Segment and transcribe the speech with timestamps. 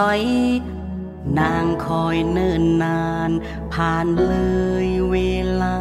[0.00, 0.22] สอย
[1.38, 3.30] นางคอยเนิ่นนาน
[3.72, 4.34] ผ่านเล
[4.86, 5.16] ยเว
[5.62, 5.78] ลา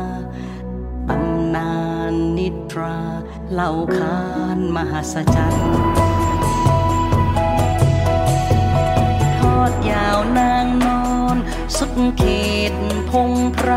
[1.09, 1.73] ตำนา
[2.11, 2.99] นนิทรา
[3.51, 4.23] เล่าคา
[4.57, 5.75] นมหัศจรรย์
[9.37, 11.37] ทอดยาวนางนอน
[11.77, 12.23] สุดเข
[12.71, 12.73] ต
[13.09, 13.71] พงไพร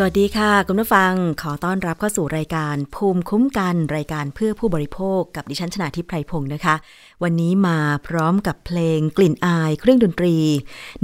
[0.00, 1.12] สวัสดีค่ะ คุณผู้ฟัง
[1.42, 6.74] ขอต้อนรับเข้าสู่รายการภูมิคุ้มกันรายการเพื่อผู้บริโภคกับดิฉันชนาทิพไพรพงศ์นะคะ
[7.22, 10.36] วันนี้มาพร้อมกับเพลงกลิ่นอายเครื่องดนตรี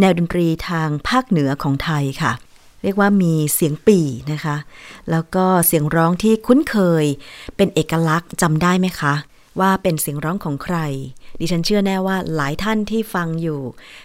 [0.00, 2.32] แนวดนตรีทางภาคเหนือของไทยค่ะ
[2.82, 4.56] เรียกว่ามีเสียงปี่นะคะ
[5.10, 7.04] แล้วก็เสียงร้องที่คุ้นเคย
[7.56, 9.14] เป็นเอกลักษณ์จำได้ไหมคะ
[9.60, 10.78] ว่าเป็นเสียงร้องของใคร
[11.40, 13.60] ดิฉันเชื่อแน่ว่าหลายท่านที่ฟังอยู่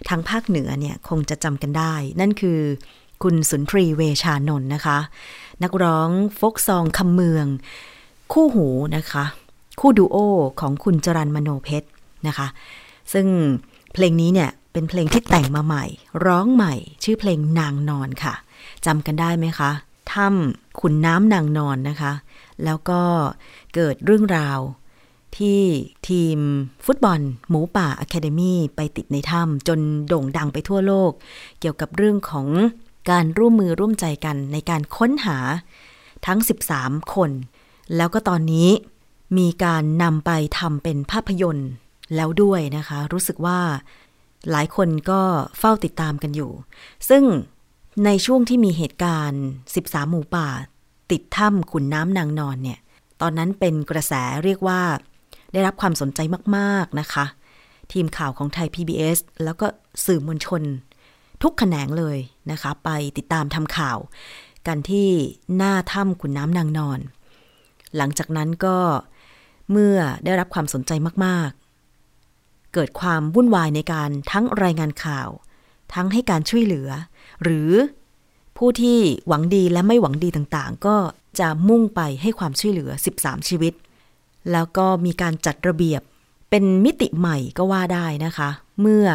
[0.09, 2.61] ทางภาคเหนือเนี่ยคงจะจำกันได้ นั่นคือ
[3.23, 4.97] คุณสุนทรีเวชานนท์นะคะ
[5.63, 7.45] นักร้องฟกซองคำเมือง
[8.31, 9.23] คู่หูนะคะ
[9.79, 10.17] คู่ดูโอ
[10.59, 11.87] ของคุณจรันมโนเพชร
[12.27, 12.47] นะคะ
[13.13, 13.27] ซึ่ง
[13.93, 15.85] เพลงนี้เนี่ยเป็นเพลงที่แต่งมาใหม่
[16.25, 16.73] ร้องใหม่
[17.03, 18.33] ชื่อเพลงนางนอนค่ะ
[18.85, 19.71] จำกันได้ไหมคะ
[20.13, 22.13] ถ้ำขุนน้ำนางนอนนะคะ
[22.63, 23.01] แล้วก็
[23.75, 24.59] เกิดเรื่องราว
[25.37, 25.61] ที่
[26.09, 26.37] ทีม
[26.85, 27.19] ฟุตบอล
[27.49, 31.11] หมูป่าอะคาเดมี่ไปติดในถ้ำจนโด่งดังไปทั่วโลก
[31.59, 32.47] เกี่ยวกับเรื่องของ
[33.09, 35.37] การร่วมมือร่วมใจกันในการค้นหา
[36.25, 36.39] ทั้ง
[36.75, 37.31] 13 คน
[37.95, 38.69] แล้วก็ตอนนี้
[39.37, 41.69] มีการนำไปทำเป็นภาพยนตร์
[42.15, 43.59] แล้วด้วยนะคะ รู้สึกว่า
[44.51, 45.21] หลายคนก็
[45.59, 46.51] เฝ้าติดตามกันอยู่
[47.09, 47.23] ซึ่ง
[48.05, 49.43] ในช่วงที่มีเหตุการณ์
[49.77, 50.49] 13 หมู่ป่า
[51.11, 52.79] ติดถ้ำขุนน้ำนางนอนเนี่ย
[53.21, 54.13] ตอนนั้นเป็นกระแส
[54.43, 54.81] เรียกว่า
[55.53, 56.19] ได้รับความสนใจ
[56.57, 57.25] มาก ๆ นะคะ
[57.93, 59.67] ทีมข่าวของไทย PBS แล้วก็
[60.05, 60.61] สื่อมวลชน
[61.41, 62.17] ทุกแขนงเลย
[62.51, 63.97] นะคะ ไปติดตามทำข่าว
[64.67, 65.09] กันที่
[65.55, 66.99] หน้าถ้ำขุนน้ำนางนอน
[67.97, 68.77] หลังจากนั้นก็
[69.71, 70.91] เมื่อได้รับความสนใจ
[71.25, 75.29] มากๆ เกิดความวุ่นวายในการทั้งรายงานข่าว
[75.93, 76.89] ทั้งให้การช่วยเหลือ
[77.43, 77.71] หรือ
[78.57, 80.97] ผู้ที่หวังดีและไม่หวังดีต่างๆ ก็
[81.39, 83.73] จะมุ่งไปให้ความช่วยเหลือ 13 ชีวิต
[84.51, 86.01] แล้วก็มีการจัดระเบียบ
[86.49, 88.49] เป็นมิติใหม่ก็ว่าได้นะคะ
[88.81, 89.05] เมื่อ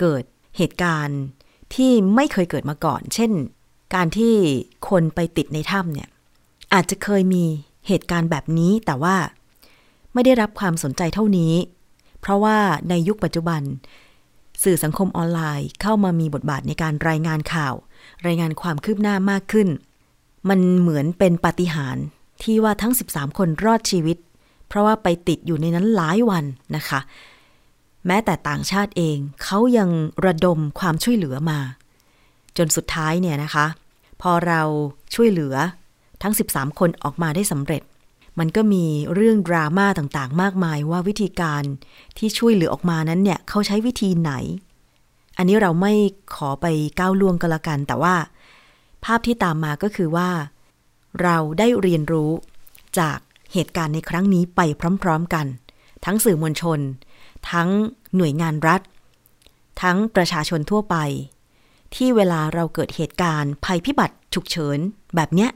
[0.00, 0.24] เกิด
[0.56, 1.20] เหตุการณ์
[1.76, 3.32] ที่ไม่เคยเกิดมาก่อน เช่น
[3.94, 4.34] การที่
[4.88, 6.08] คนไปติดในถ้ำเนี่ย
[6.74, 7.44] อาจจะเคยมี
[7.88, 9.16] เหตุการณ์แบบนี้แต่ว่า
[10.14, 11.54] ไม่ได้รับความสนใจเท่านี้
[12.20, 12.58] เพราะว่า
[12.88, 13.62] ในยุคปัจจุบัน
[14.64, 17.74] สื่อสังคมออนไลน์เข้ามามีบทบาทในการรายงานข่าว
[18.26, 19.68] รายงานความคืบหน้ามากขึ้น
[20.48, 22.04] มันเหมือนเป็นปาฏิหาริย์
[22.42, 24.16] ที่ว่าทั้ง 13 คนรอดชีวิต
[24.68, 26.44] เพราะว่าไปติดอยู่ในนั้นหลายวัน
[26.76, 27.00] นะคะ
[28.06, 29.90] แม้แต่ต่างชาติเองเขายัง
[30.26, 31.58] ระดมความช่วยเหลือมา
[32.56, 33.66] จนสุดท้ายเนี่ยนะคะ
[34.22, 34.62] พอเรา
[35.14, 35.54] ช่วยเหลือ
[36.22, 37.82] ทั้ง 13 คนออกมาได้สำเร็จ
[38.38, 41.62] มันก็มีเรื่องดราม่าต่างๆ มากมายว่าวิธีการ
[42.18, 44.32] ที่ช่วยเหลือออกมานั้นเนี่ยเขาใช้วิธีไหน
[45.36, 45.92] อันนี้เราไม่
[46.34, 46.66] ขอไป
[46.98, 48.14] ก้าวล่วงก็แล้วกัน แต่ว่า
[49.04, 50.30] ภาพที่ตามมาก็คือว่า
[51.22, 52.30] เราได้เรียนรู้
[52.98, 53.18] จาก
[53.52, 54.60] เหตุการณ์ในครั้งนี้ไป
[55.02, 55.46] พร้อม ๆ กัน
[56.04, 56.80] ทั้งสื่อมวลชน
[57.52, 57.68] ทั้ง
[58.16, 58.80] หน่วยงานรัฐ
[59.82, 60.96] ทั้งประชาชนทั่วไป
[61.94, 64.78] ที่เวลาเราเกิดเหตุการณ์ภัยพิบัติฉุกเฉิน
[65.16, 65.50] แบบเนี้ย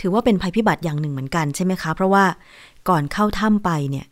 [0.00, 2.24] ถือว่าเป็นภัยพิบัติอย่างหนึ่งเหมือนกันใช่ไหมคะ เพราะว่า
[2.88, 4.06] ก่อนเข้าถ้ำไปเนี่ย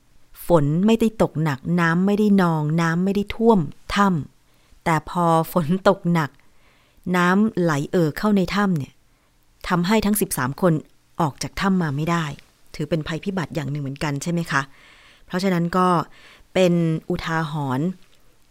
[0.46, 3.58] ฝนไม่ได้ตกหนัก น้ำไม่ได้นอง น้ำไม่ได้ท่วม
[3.96, 6.30] ถ้ำแต่พอฝนตกหนัก
[7.16, 8.92] น้ำไหลเอ่อเข้าในถ้ำเนี่ย
[9.68, 10.72] ทำให้ทั้ง 13 คน
[11.20, 12.24] ออกจากถ้ำมาไม่ได้
[12.74, 14.62] ถือเป็นภัยพิบัติอย่างหนึ่งเหมือนกันใช่ไหมคะ
[15.26, 15.86] เพราะฉะนั้นก็
[16.54, 16.72] เป็น
[17.10, 17.86] อุทาหรณ์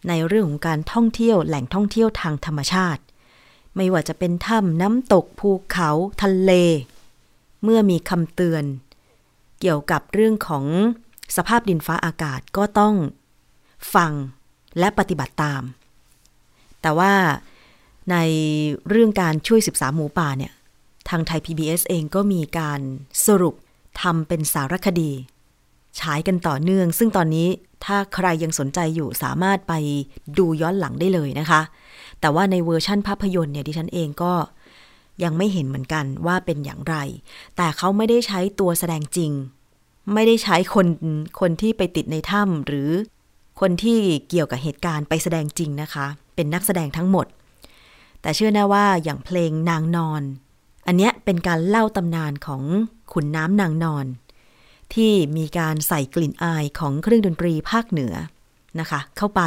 [0.07, 3.01] ในเรื่องของการท่องเที่ยวแหล่งท่องเที่ยวทางธรรมชาติ
[3.75, 5.89] ไม่ว่าจะเป็นถ้ำน้ำตกภูเขา
[6.21, 6.51] ทะเล
[7.63, 8.63] เมื่อมีคำเตือน
[9.59, 10.65] เกี่ยวกับเรื่องของ
[11.35, 12.95] สภาพดินฟ้าอากาศก็ต้อง
[13.93, 14.11] ฟัง
[14.79, 15.63] และปฏิบัติตาม
[16.81, 17.13] แต่ว่า
[18.11, 18.17] ใน
[18.89, 20.53] เรื่องการช่วย 13 หมูป่าเนี่ย
[21.09, 22.81] ทางไทย PBS เองก็มีการ
[23.25, 23.55] สรุป
[24.01, 25.11] ทำเป็นสารคดี
[25.99, 27.47] ฉายกันต่อเนื่อง ซึ่งตอนนี้
[27.85, 29.73] ถ้าใครยังสนใจอยู่สามารถไป
[30.37, 31.61] ดูย้อนหลังได้เลยนะคะ
[32.19, 34.33] แต่ว่าในเวอร์ชั่นภาพยนตร์เนี่ยดิฉันเองก็
[35.23, 36.95] ยังไม่เห็นเหมือนกันว่าเป็นอย่างไร
[37.57, 39.31] แต่เขาไม่ได้ใช้ตัวแสดงจริง
[40.13, 40.87] ไม่ได้ใช้คน
[41.39, 42.89] คนที่ไปติดในถ้ำหรือ
[43.59, 46.05] คนที่เกี่ยวกับเหตุการณ์ไปแสดงจริงนะคะ
[46.35, 47.25] เป็นนักแสดงทั้งหมด
[48.21, 50.21] แต่เชื่อแน่ว่าอย่างเพลงนางนอน
[50.87, 52.63] อันเนี้ยเป็นการเล่าตำนานของ
[53.13, 54.05] ขุนน้ำนางนอน
[54.95, 58.13] ที่มีการใส่กลิ่นอายของเครื่องดนตรีภาคเหนือ
[58.79, 59.41] นะคะ เข้าไป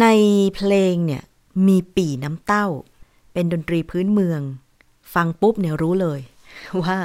[0.00, 0.06] ใน
[0.54, 1.22] เพลงเนี่ย
[1.68, 2.66] มีปีน้ำเต้า
[3.32, 4.40] เป็นดนตรีพื้นเมือง
[5.14, 6.20] ฟังปุ๊บเนี่ยรู้เลย
[6.82, 6.96] ว่า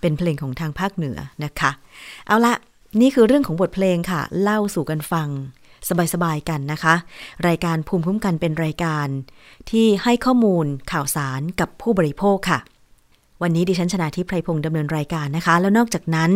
[0.00, 1.70] เป็นเพลงของทางภาคเหนือนะคะ
[2.26, 2.54] เอาละ
[3.00, 5.28] นี่คือเรื่องของบทเพลงค่ะ เล่าสู่กันฟัง
[6.14, 6.94] สบายๆกันนะคะ
[7.48, 9.08] รายการภูมิคุ้มกันเป็นรายการ
[9.70, 12.58] ที่ให้ข้อมูลข่าวสารกับผู้บริโภคค่ะ
[13.42, 16.30] วันนี้ดิฉันชนะทิพไพรพงศ์ดำเนินรายการนะคะ แล้วนอกจากนั้น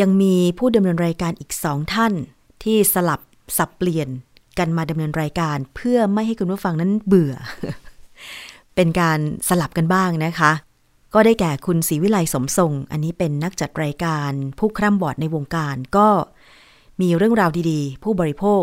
[0.00, 2.12] ยังมีผู้ดำเนินรายการอีกสองท่าน
[2.62, 3.20] ที่สลับ
[3.58, 4.08] สับเปลี่ยน
[4.58, 7.34] กันมาดำเนินรายการเพื่อไม่ให้คุณผู้ฟังนั้นเบื่อ
[8.74, 9.18] เป็นการ
[9.48, 10.52] สลับกันบ้างนะคะ
[11.14, 16.08] ก็ได้แก่คุณศรีวิไลสมทรง อันนี้เป็นนักจัดรายการผู้คร่ำบอดในวงการก็
[17.00, 18.62] มีเรื่องราวดีๆ ผู้บริโภค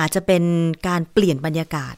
[0.00, 0.42] อาจจะเป็น
[0.88, 1.94] การเปลี่ยนบรรยากาศ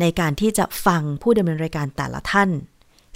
[0.00, 2.50] ในการที่จะฟังผู้ดำเนินรายการแต่ละท่าน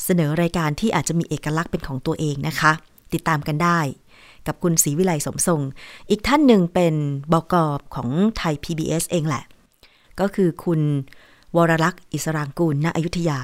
[0.05, 2.73] เสนอรายการที่อาจจะมีเอกลักษณ์เป็นของตัวเองนะคะ
[3.13, 3.79] ติดตามกันได้
[4.47, 5.61] กับคุณศรีวิไลสมทรง
[6.11, 6.95] อีกท่านหนึ่งเป็น
[7.33, 7.55] บก
[7.95, 9.43] ของไทย PBS เองแหละ
[10.21, 10.81] ก็คือคุณ
[11.57, 13.41] วรลักษ์อิสรางกูลณอยุธยา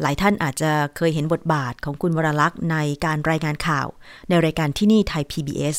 [0.00, 3.86] หลายท่านอาจจะเคยเห็นบทบาทของคุณวรลักษ์ในการรายงานข่าว
[4.28, 5.76] ในรายการที่นี่ไทย PBS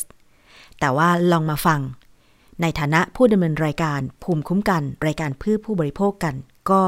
[0.80, 1.80] แต่ว่าลองมาฟัง
[2.62, 6.36] ในฐานะผู้ดำเนินรายการภูมิคุ้มกัน รายการเพื่อผู้บริโภคกัน
[6.72, 6.84] ก็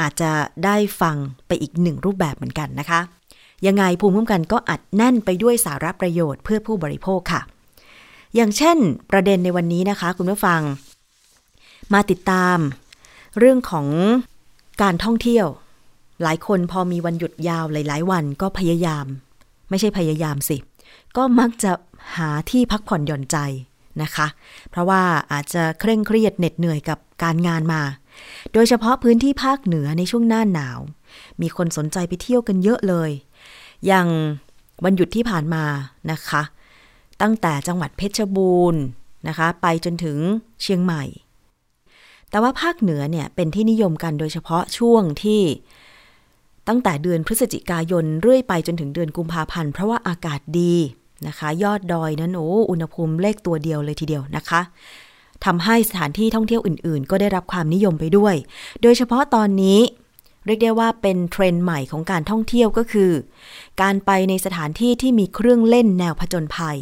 [0.00, 0.32] อาจจะ
[0.64, 1.16] ได้ฟัง
[1.46, 3.00] ไปอีกหนึ่งรูปแบบเหมือนกันนะคะ
[3.66, 7.42] ยังไงภูมิคุ้มกันก็อัดแน่นไปด้วยสาระประโยชน์เพื่อผู้บริโภคค่ะ
[8.34, 8.78] อย่างเช่น
[9.10, 10.60] ประเด็นในวันนี้นะคะ คุณผู้ฟัง
[11.94, 12.58] มาติดตาม
[13.38, 13.86] เรื่องของ
[14.82, 15.46] การท่องเที่ยว
[16.22, 19.06] หลายคนพอมีวันหยุดยาวหลาย ๆ วันก็พยายาม
[19.70, 20.56] ไม่ใช่พยายามสิ
[21.16, 21.72] ก็มักจะ
[22.16, 23.36] หาที่พักผ่อนหย่อนใจ
[24.02, 24.26] นะคะ
[24.70, 25.02] เพราะว่า
[25.32, 27.82] อาจจะเคร่งเครียดเหน็ดเหนื่อยกับการงานมา
[28.52, 30.78] โดยเฉพาะพื้นที่ภาคเหนือในช่วงหน้าหนาว
[31.40, 33.10] มีคนสนใจไปเที่ยวกันเยอะเลย
[33.86, 34.08] อย่าง
[34.84, 35.64] วันหยุดที่ผ่านมา
[36.12, 36.42] นะคะ
[37.22, 38.82] ตั้งแต่จังหวัดเพชรบูรณ์
[39.28, 40.18] นะคะ ไปจนถึง
[40.62, 41.04] เชียงใหม่
[42.30, 45.42] แต่ว่าภาคเหนือเนี่ยเป็นที่นิยมกันโดยเฉพาะช่วงที่
[46.68, 50.74] ตั้งแต่เดือนพฤศจิกายนเรื่อยไปจนถึงเดือนกุมภาพันธ์เพราะว่าอากาศดี
[51.26, 54.60] นะคะ ยอดดอยนั้นโอ้อุณหภูมิเลขตัวเดียวเลยทีเดียวนะคะ
[55.44, 58.34] ทำให้สถานที่ท่องเที่ยวอื่น ๆ ก็ได้รับความนิยมไปด้วย
[58.82, 59.80] โดยเฉพาะตอนนี้
[60.46, 63.10] เรียกได้ว่าเป็นเทรนด์ใหม่ของการท่องเที่ยวก็คือ
[63.82, 66.78] การไปในสถานที่ที่มีเครื่องเล่นแนวผจญภัย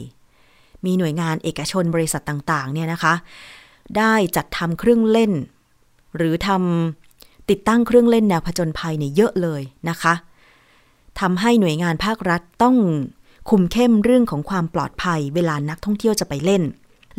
[0.85, 3.15] มีหน่วยงานเอกชนบริษัทต่างๆเนี่ยนะคะ
[3.99, 5.33] ได้จัดทำเครื่องเล่น
[6.17, 10.15] หรือทำติดตั้งเครื่องเล่นแนวผจญภัยเนี่ยเยอะเลยนะคะ
[11.21, 12.77] ทำให้หน่วยงานภาครัฐต้อง
[13.51, 16.63] คุมเข้มเรื่องของความปลอดภัย เวลานักท่องเที่ยวจะไปเล่น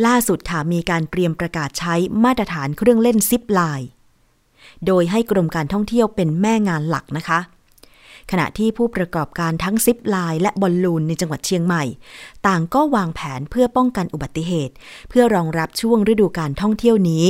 [0.05, 3.89] ล่าสุดค่ะมีการเตรียมประกาศใช้มาตรฐานเครื่องเล่นซิปไลน์
[4.87, 7.39] โดยให้กรมการท่องเที่ยวเป็นแม่งานหลักนะคะ
[8.31, 11.83] ขณะที่ผู้ประกอบการทั้งซิปไลน์และบอลลูนในจังหวัดเชียงใหม่
[12.47, 14.73] ต่างก็วางแผนเพื่อป้องกันอุบัติเหตุ
[15.09, 17.25] เพื่อรองรับช่วงฤดูการท่องเที่ยวนี้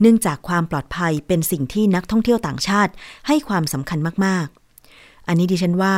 [0.00, 2.92] เนื่องจากความปลอดภัยเป็นสิ่งที่นักท่องเที่ยวต่างชาติ
[3.26, 5.96] ให้ความสำคัญมากๆ อันนี้ดิฉันว่า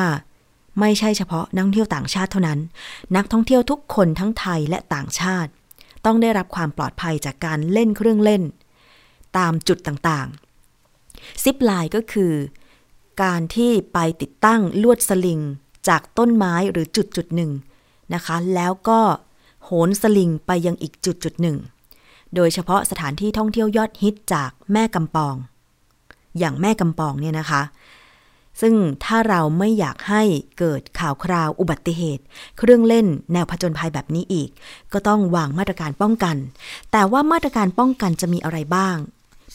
[0.80, 2.58] ไม่ใช่เฉพาะนักท่องเที่ยวต่างชาติเท่านั้น
[3.16, 5.50] นักท่องเที่ยวทุกคนทั้งไทยและต่างชาติ
[6.04, 8.42] ต้องได้รับความปลอดภัยจากการเล่นเครื่องเล่น
[9.38, 10.28] ตามจุดต่าง
[11.42, 12.32] ซิปไลน์ก็คือ
[13.22, 15.40] การที่ไปติดตั้งลวดสลิง
[15.88, 17.50] จากต้นไม้หรือจุดจุดหนึ่ง
[18.14, 19.00] นะคะ แล้วก็
[19.64, 21.56] โหนสลิงไปยังอีกจุดจุดหนึ่ง
[22.34, 25.34] โดยเฉพาะสถานที่ท่องเที่ยวยอดฮิตจากแม่กำปอง
[26.38, 27.62] อย่างแม่กำปองเนี่ยนะคะ
[28.60, 28.74] ซึ่ง
[29.04, 30.22] ถ้าเราไม่อยากให้
[30.58, 32.24] เกิดข่าวคราวอุบัติเหตุ
[32.58, 34.50] เครื่องเล่นแนวผจญภัยแบบนี้อีก
[34.92, 36.36] ก็ต้องวางมาตรการป้องกัน
[36.92, 38.96] แต่ว่ามาตรการป้องกันจะมีอะไรบ้าง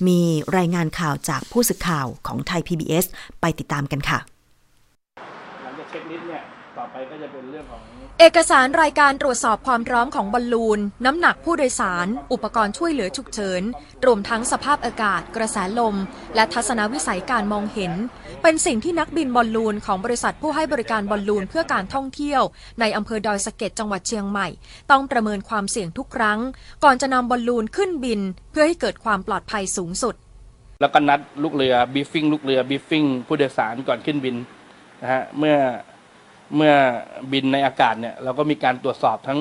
[0.08, 0.20] มี
[0.58, 3.06] รายงานข่าวจากผู้สื่อข่าวของไทย PBS
[3.42, 4.20] ไปติดตามกันค่ะ
[5.62, 6.42] หลังจากเช็คลิสต์เนี่ย
[6.77, 7.82] ต่อไปก็จะเป็นเรื่องของ
[8.21, 13.62] เอกสารรายการตรวจสอบความพร้อมของบอลลูน น้ำหนักผู้โดยสาร อุปกรณ์ช่วยเหลือฉุกเฉิน
[14.05, 15.95] รวมทั้งสภาพอากาศ กระแสลม
[16.36, 17.93] และทัศนวิสัยการมองเห็น
[18.43, 22.41] เป็นสิ่งที่นักบินบอลลูนของบริษัทผู้ให้บริการบอลลูนเพื่อการท่องเที่ยว
[22.79, 24.47] ในอำเภอดอยสะเก็ดจังหวัดเชียงใหม่
[24.91, 26.39] ต้องประเมินความเสี่ยงทุกครั้ง
[26.83, 28.19] ก่อนจะนำบอลลูนขึ้นบิน
[28.51, 30.15] เพื่อให้เกิดความปลอดภัยสูงสุด
[30.81, 34.36] แล้วก็นัดลูกเรือ briefing ลูกเรือ briefing ผู้โดยสารก่อนขึ้นบิน
[35.01, 35.57] นะฮะเมื่อ
[36.56, 36.74] เมื่อ
[37.32, 39.39] บินในอากาศเนี่ยเราก็มีการตรวจสอบทั้ง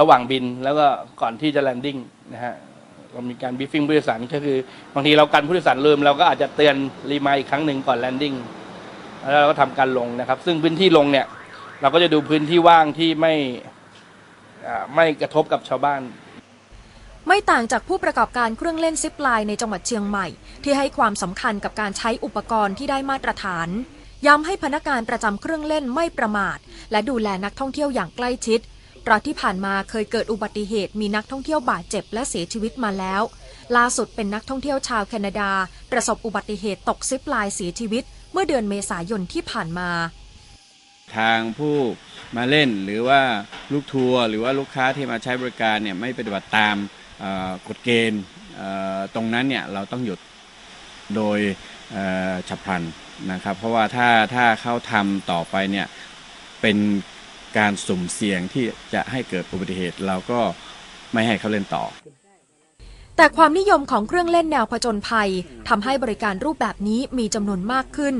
[0.00, 0.86] ระหว่างบินแล้วก็
[1.20, 1.96] ก่อนที่จะ landing
[2.32, 2.54] นะฮะ
[3.12, 4.58] เรามีการ briefing ผู้โดยสารก็คือ
[4.94, 6.76] บางทีเรากันผู้โดยสารลืมเราก็อาจจะเตือน
[7.10, 8.34] remind อีกครั้งหนึ่งก่อน landing
[9.20, 11.26] แล้วเราก็ทำการลงนะครับ ซึ่งพื้นที่ลงเนี่ย
[11.80, 13.34] เราก็จะดูพื้นที่ว่างที่ไม่
[14.94, 16.02] ไม่กระทบกับชาวบ้าน
[17.26, 20.26] ไม่ต่างจากผู้ประกอบการเครื่องเล่นซิปไลน์ในจังหวัดเชียงใหม่
[20.64, 23.68] ที่ให้ความสำคัญกับการใช้อุปกรณ์ที่ได้มาตรฐาน
[24.26, 26.58] ย้ำให้พนักงานประจำเครื่องเล่นไม่ประมาท
[26.90, 28.60] และดูแลนักท่องเที่ยวอย่างใกล้ชิด
[29.02, 33.22] เพราะที่ผ่านมาเคยเกิดอุบัติเหตุมีนักท่องเที่ยวบาดเจ็บและเสียชีวิตมาแล้ว
[33.76, 35.50] ล่าสุดเป็นนักท่องเที่ยวชาวแคนาดา
[35.92, 39.90] ประสบอุบัติเหตุตกซิปไลน์เสียชีวิต เมื่อเดือนเมษายนที่ผ่านมา
[41.16, 41.76] ทางผู้
[42.36, 43.20] มาเล่นหรือว่า
[43.72, 46.76] ลูกทัวร์หรือว่าลูกค้าที่มาใช้บริการเนี่ยไม่ปฏิบัติตาม
[47.68, 48.22] กฎเกณฑ์
[49.14, 50.18] ตรงนั้นเนี่ยเราต้องหยุด
[51.16, 51.38] โดย
[52.48, 52.82] ฉับพลัน
[53.32, 55.86] นะครับ เพราะว่าถ้าถ้าเขาทำต่อไปเนี่ย
[56.62, 56.76] เป็น
[57.58, 58.64] การสุ่มเสี่ยงที่
[58.94, 60.40] จะให้เกิดอุบัติเหตุเราก็
[61.12, 61.84] ไม่ให้เขาเล่นต่อ
[63.16, 65.30] แต่ความนิยมของเครื่องเล่นแนวผจญภัย
[65.68, 68.16] ทำให้บริการรูปแบบนี้มีจำนวนมากขึ้น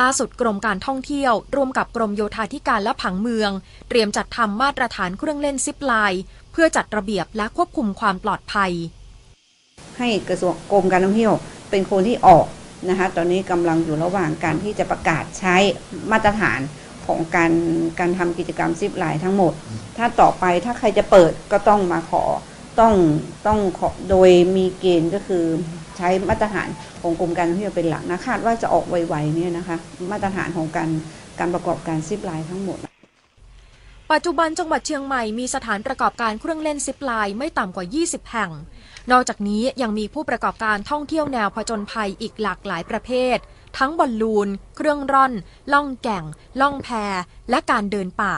[0.00, 3.50] ล่าสุดกรมการท่องเที่ยว ร่วมกับกรมโยธาธิการและผังเมือง
[3.88, 8.72] เตรียมจัดทำมาตรฐานเครื่องเล่นซิปไลน์เพื่อจัดระเบียบและควบคุมความปลอดภัย
[9.98, 11.32] ให้กระทรวงกรมการท่องเที่ยว
[11.70, 12.46] เป็นคนที่ออก
[12.88, 15.56] นะคะตอนนี้กำลังอยู่ระหว่างการที่จะประกาศใช้
[16.10, 16.60] มาตรฐาน
[17.06, 17.52] ของการ
[18.00, 19.52] การทำกิจกรรมซิปไลน์ทั้งหมด
[19.98, 22.24] ถ้าต่อไปถ้าใครจะเปิดก็ต้องมาขอ
[22.80, 22.94] ต้อง
[23.46, 25.44] ต้องขอโดยมีเกณฑ์ก็คือ
[25.96, 26.68] ใช้มาตรฐาน
[27.02, 29.76] ของกรมการท่องเที่ยวเป็นหลักนะคาดว่าจะออกไวๆเนี่ยนะคะ
[30.10, 30.90] มาตรฐานของการ
[31.38, 32.78] การประกอบการซิปไลน์ทั้งหมด
[34.12, 38.50] ปัจจุบันจังหวัดเชียงใหม่มีสถานประกอบการเครื่องเล่นซิปไลน์ไม่ต่ำกว่า 20 แห่ง
[39.10, 43.36] นอกจากนี้ยังมีผู้ประกอบการท่องเที่ยวแนวผจญภัยอีกหลากหลายประเภท
[43.78, 45.32] ทั้งบอลลูน เครื่องร่อน
[45.72, 46.24] ล่องแก่ง
[46.60, 46.88] ล่องแพ
[47.50, 48.34] และการเดินป่า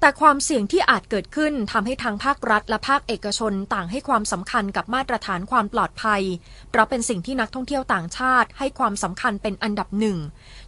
[0.00, 6.22] แต่ความเสี่ยงที่อาจเกิดขึ้นทำให้ทางภาครัฐและภาคเอกชนต่างให้ความสำคัญกับมาตรฐานความปลอดภัย
[6.70, 10.18] เพราะเป็นสิ่งที่นักท่องเที่ยวต่างชาติให้ความสำคัญเป็นอันดับหนึ่ง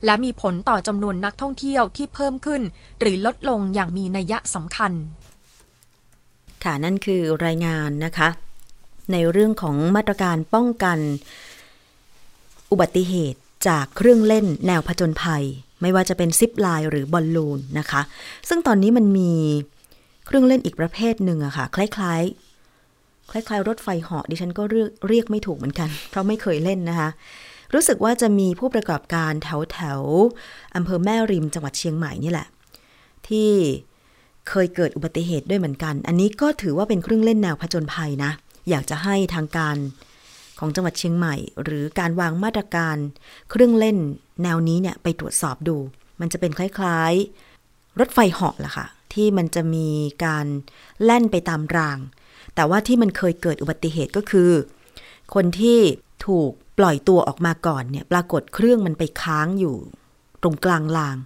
[0.04, 2.62] และมีผลต่อจำนวนนักท่องเที่ยวที่เพิ่มขึ้น
[3.00, 4.92] หรือลดลงอย่างมีนัยสำคัญ
[6.64, 8.28] ค่ะนั่นคือรายงานนะคะ
[9.12, 10.98] ในเรื่องของมาตรการป้องกัน
[12.70, 15.44] อุบัติเหตุจากเครื่องเล่นแนวผจญภัย
[15.82, 18.00] ไม่ว่าจะเป็นซิปไลน์หรือบอลลูนนะคะ
[18.48, 19.32] ซึ่งตอนนี้มันมี
[20.26, 27.08] เครื่องเล่นอีกประเภทหนึ่งอะค่ะ คล้ายๆ คล้ายๆ รถไฟเหาะดิฉันก็เรียกเรียกไม่ถูกเหมือนกัน เพราะไม่เคยเล่นนะคะ
[27.74, 30.00] รู้สึกว่าจะมีผู้ประกอบการแถวแถว
[30.76, 32.48] อำเภอแม่ริมจังหวัดเชียงใหม่นี่แหละ
[33.28, 33.50] ที่
[34.48, 38.30] เคยเกิดอุบัติเหตุด้วยเหมือนกัน อันนี้ก็ถือว่าเป็นเครื่องเล่นแนวผจญภัยนะ
[38.70, 39.76] อยากจะให้ทางการ
[40.58, 42.96] ของจังหวัดเชียงใหม่ หรือการวางมาตรการ
[43.50, 43.98] เครื่องเล่น
[44.42, 45.76] แนวนี้เนี่ยไปตรวจสอบดู
[46.20, 49.88] มันจะเป็นคล้ายๆ รถไฟเหาะล่ะค่ะ ที่มันจะมี
[50.24, 50.46] การ
[51.04, 51.98] แล่นไปตามราง
[52.54, 54.50] แต่ว่าที่มันเคยเกิดอุบัติเหตุก็คือ
[55.34, 55.78] คนที่
[56.26, 59.76] ถูกปล่อยตัวออกมาก่อนเนี่ยปรากฏเครื่องมันไปค้างอยู่
[60.42, 61.16] ตรงกลางราง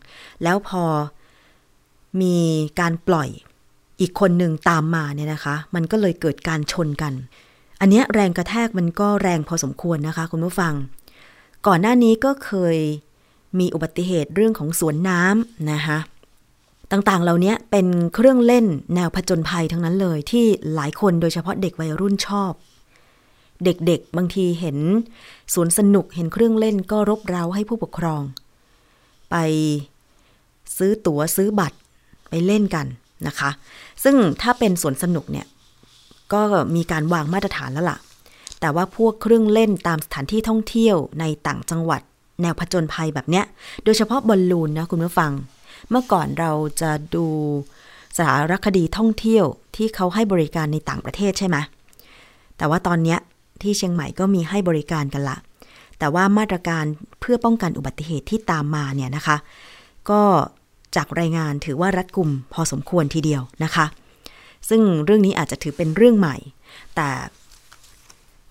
[0.43, 0.85] แล้วพอ
[2.23, 2.37] มี
[2.81, 3.31] การปล่อย
[4.01, 7.13] อีกคนหนึ่งตามมาเนี่ยนะคะ มันก็เลยเกิดการชนกัน
[7.81, 10.75] อันนี้แรงกระแทกมันก็แรงพอสมควรนะคะ คุณผู้ฟัง
[11.67, 12.77] ก่อนหน้านี้ก็เคย
[13.59, 15.99] มีอุบัติเหตุเรื่องของสวนน้ำนะคะ
[16.93, 22.53] ต่างๆ เหล่านี้เป็นเครื่องเล่นแนวผจญภัยทั้งนั้นเลย ที่หลายคนโดยเฉพาะเด็กวัยรุ่นชอบ
[23.65, 24.79] เด็กๆ บางทีเห็น
[25.55, 28.23] สวนสนุกเห็นเครื่องเล่นก็รบเร้าให้ผู้ปกครอง
[29.31, 29.37] ไป
[30.77, 31.77] ซื้อตั๋วซื้อบัตร
[32.31, 32.87] ไปเล่นกัน
[33.27, 33.51] นะคะ
[34.03, 35.47] ซึ่งถ้าเป็นสวนสนุกเนี่ย
[36.33, 36.43] ก็
[36.77, 37.99] มีการวางมาตรฐานแล้วล่ะ
[38.61, 42.01] แต่ว่าพวกเครื่องเล่นตามสถานที่ท่องเที่ยวในต่างจังหวัด
[42.43, 43.45] แนวผจญภัยแบบเนี้ย
[43.85, 45.33] โดยเฉพาะบอลลูนนะคุณผู้ฟัง
[45.91, 47.27] เมื่อก่อนเราจะดู
[48.19, 49.45] สารคดีท่องเที่ยว
[49.77, 51.57] ที่เขาให้บริการในต่างประเทศใช่ไหม
[52.57, 53.19] แต่ว่าตอนเนี้ย
[53.63, 55.37] ที่เชียงใหม่ก็มีให้บริการกันละ
[55.99, 56.85] แต่ว่ามาตรการ
[57.21, 59.37] เพื่อป้องกันอุบัติเหตุที่ตามมาเนี่ยนะคะ
[60.11, 60.21] ก็
[60.97, 63.87] จากรายงานถือว่ารัดกุมพอสมควรทีเดียวนะคะ
[64.69, 66.37] ซึ่งเรื่องนี้อาจจะถือเป็นเรื่องใหม่
[66.97, 67.11] แต่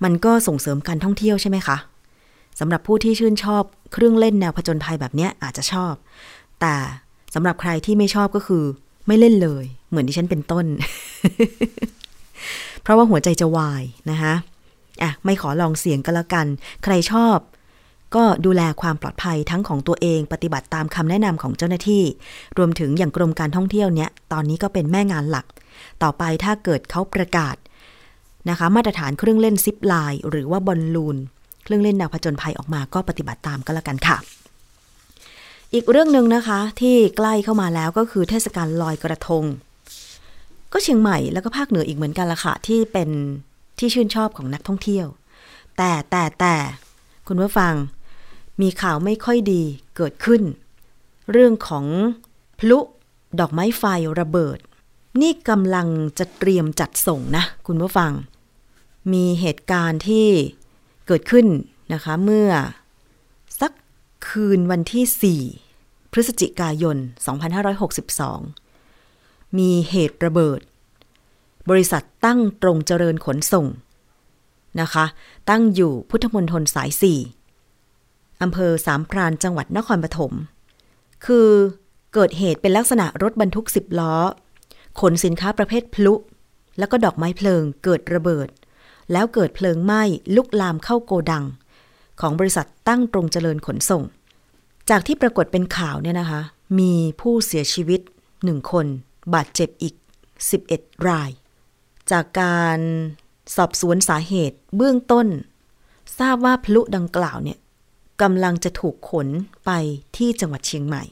[0.04, 1.78] มันก็ส่งเสริมการท่องเที่ยวใช่ไหมคะ
[2.60, 5.94] สำหรับผู้ที่ชื่นชอบเครื่องเล่นแนวผจญภัยแบบนี้อาจจะชอบ
[6.62, 6.76] แต่
[7.34, 8.64] สำหรับใครที่ไม่ชอบก็คือ
[9.08, 10.66] ไม่เล่นเลย เหมือนที่ฉันเป็นต้น
[12.82, 14.34] เพราะว่าหัวใจจะวายนะคะ
[15.04, 16.48] อะไม่ขอลองเสียงก็แล้วกัน
[16.84, 17.38] ใครชอบ
[18.16, 22.04] ก็ดูแลความปลอดภัยทั้งของตัวเองปฏิบัติตามคำแนะนำของเจ้าหน้าที่
[22.58, 25.46] รวมถึงอย่างกรมการท่องเที่ยวเนี่ยตอนนี้ก็เป็นแม่งานหลัก
[26.04, 27.56] ต่อไปถ้าเกิดเขาประกาศ
[28.50, 31.18] นะคะมาตรฐานเครื่องเล่นซิปไลน์หรือว่าบอลลูน
[31.64, 34.18] เครื่องเล่นแนวผจญภัยออกมาก็ปฏิบัติตามก็แล้วกันค่ะ
[35.74, 39.44] อีกเรื่องหนึ่งนะคะที่ใกล้เข้ามาแล้วก็คือเทศกาลลอยกระทง
[40.74, 43.10] ก็เชียงใหม่แล้วก็ภาคเหนืออีกเหมือนกันละค่ะที่เป็น
[43.80, 45.08] ที่ชื่นชอบของนักท่องเที่ยว
[45.78, 46.56] แต่แต่แต่
[47.28, 47.74] คุณผู้ฟัง
[48.62, 49.64] มีข่าวไม่ค่อยดี
[49.96, 50.42] เกิดขึ้น
[51.32, 51.86] เรื่องของ
[52.60, 52.80] พลุ
[53.40, 53.84] ดอกไม้ไฟ
[54.20, 54.60] ระเบิด
[55.22, 55.88] นี่กำลัง
[56.20, 58.12] จะเตรียมจัดส่งนะ คุณผู้ฟัง
[59.14, 60.28] มีเหตุการณ์ที่
[61.08, 61.48] เกิดขึ้น
[61.94, 62.50] นะคะเมื่อ
[63.60, 63.72] สัก
[64.28, 66.98] คืนวันที่ 4 พฤศจิกายน
[68.68, 70.60] 2562 มีเหตุระเบิด
[71.70, 73.68] บริษัทตั้งตรงเจริญขนส่ง
[74.82, 75.06] นะคะ
[75.50, 77.43] ตั้งอยู่พุทธมณฑลสาย 4
[78.44, 80.34] อำเภอสามพรานจังหวัดนครปฐม
[81.26, 81.50] คือ
[82.14, 84.16] เกิดเหตุเป็นลักษณะรถบรรทุกสิบล้อ
[85.00, 86.14] ขนสินค้าประเภทพลุ
[86.80, 88.48] แล้วก็ดอกไม้เพลิงเกิดระเบิด
[89.12, 90.04] แล้วเกิดเพลิงไหม้
[90.36, 91.46] ลุกลามเข้าโกดัง
[92.22, 94.04] ของบริษัทตั้งตรงเจริญขนส่ง
[94.90, 96.42] จากที่ปรากฏเป็นข่าวเนี่ยนะคะ
[96.80, 98.02] มีผู้เสียชีวิต
[98.44, 98.86] หนึ่งคน
[99.34, 99.96] บาดเจ็บอีก
[100.52, 101.30] 11 ราย
[102.12, 102.80] จากการ
[103.56, 105.28] สอบสวนสาเหตุเบื้องต้น
[106.20, 107.58] ทราบว่าพลุดังกล่าวเนี่ย
[108.22, 109.28] กำลังจะถูกขน
[109.66, 109.72] ไป
[110.18, 111.04] ที่จังหวัดเชียงใหม่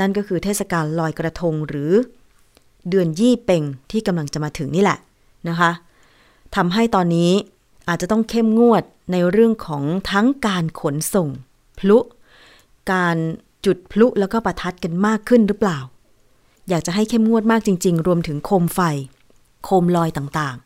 [0.00, 1.92] นั่นก็คือเทศกาลลอยกระทงหรือ
[2.88, 4.98] เดือนยี่เป่งที่กำลังจะมาถึงนี่แหละ
[5.48, 5.70] นะคะ
[6.56, 7.32] ทำให้ตอนนี้
[7.88, 11.28] อาจจะต้องเข้มงวดในเรื่องของทั้งการขนส่ง
[11.78, 11.98] พลุ
[12.92, 13.16] การ
[13.64, 15.78] จุดพลุแล้วก็ประทัดกันมากขึ้นหรือเปล่า
[16.68, 18.80] อยากจะให้เข้มงวดมากจริง ๆ รวมถึงโคมไฟ
[19.64, 20.56] โคมลอยต่าง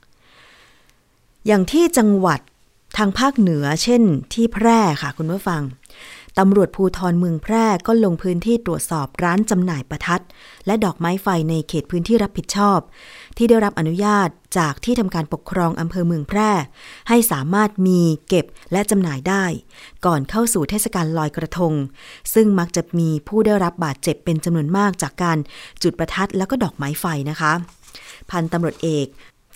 [0.68, 2.40] ๆ อย่างที่จังหวัด
[2.96, 4.02] ทางภาคเหนือเช่น
[4.34, 5.62] ที่แพร่ค่ะคุณผู้ฟัง
[6.38, 10.22] ตำรวจภูทรเมืองแพร่ก็ลงพื้นที่ตรวจสอบร้านจำหน่ายประทัด
[10.66, 12.78] และดอกไม้ไฟในเขตพื้นที่รับผิดชอบ
[13.36, 16.50] ที่ได้รับอนุญาตจากที่ทำการปกครองอำเภอเมืองแพร่
[17.08, 19.44] ให้สามารถมีเก็บและจำหน่ายได้
[20.06, 21.72] ก่อนเข้าสู่เทศกาลลอยกระทง
[22.34, 25.38] ซึ่งมักจะมีผู้ได้รับบาดเจ็บเป็นจำนวนมากจากการ
[25.82, 27.52] จุดประทัดแล้วก็ดอกไม้ไฟนะคะ
[28.30, 29.06] พันตำรวจเอก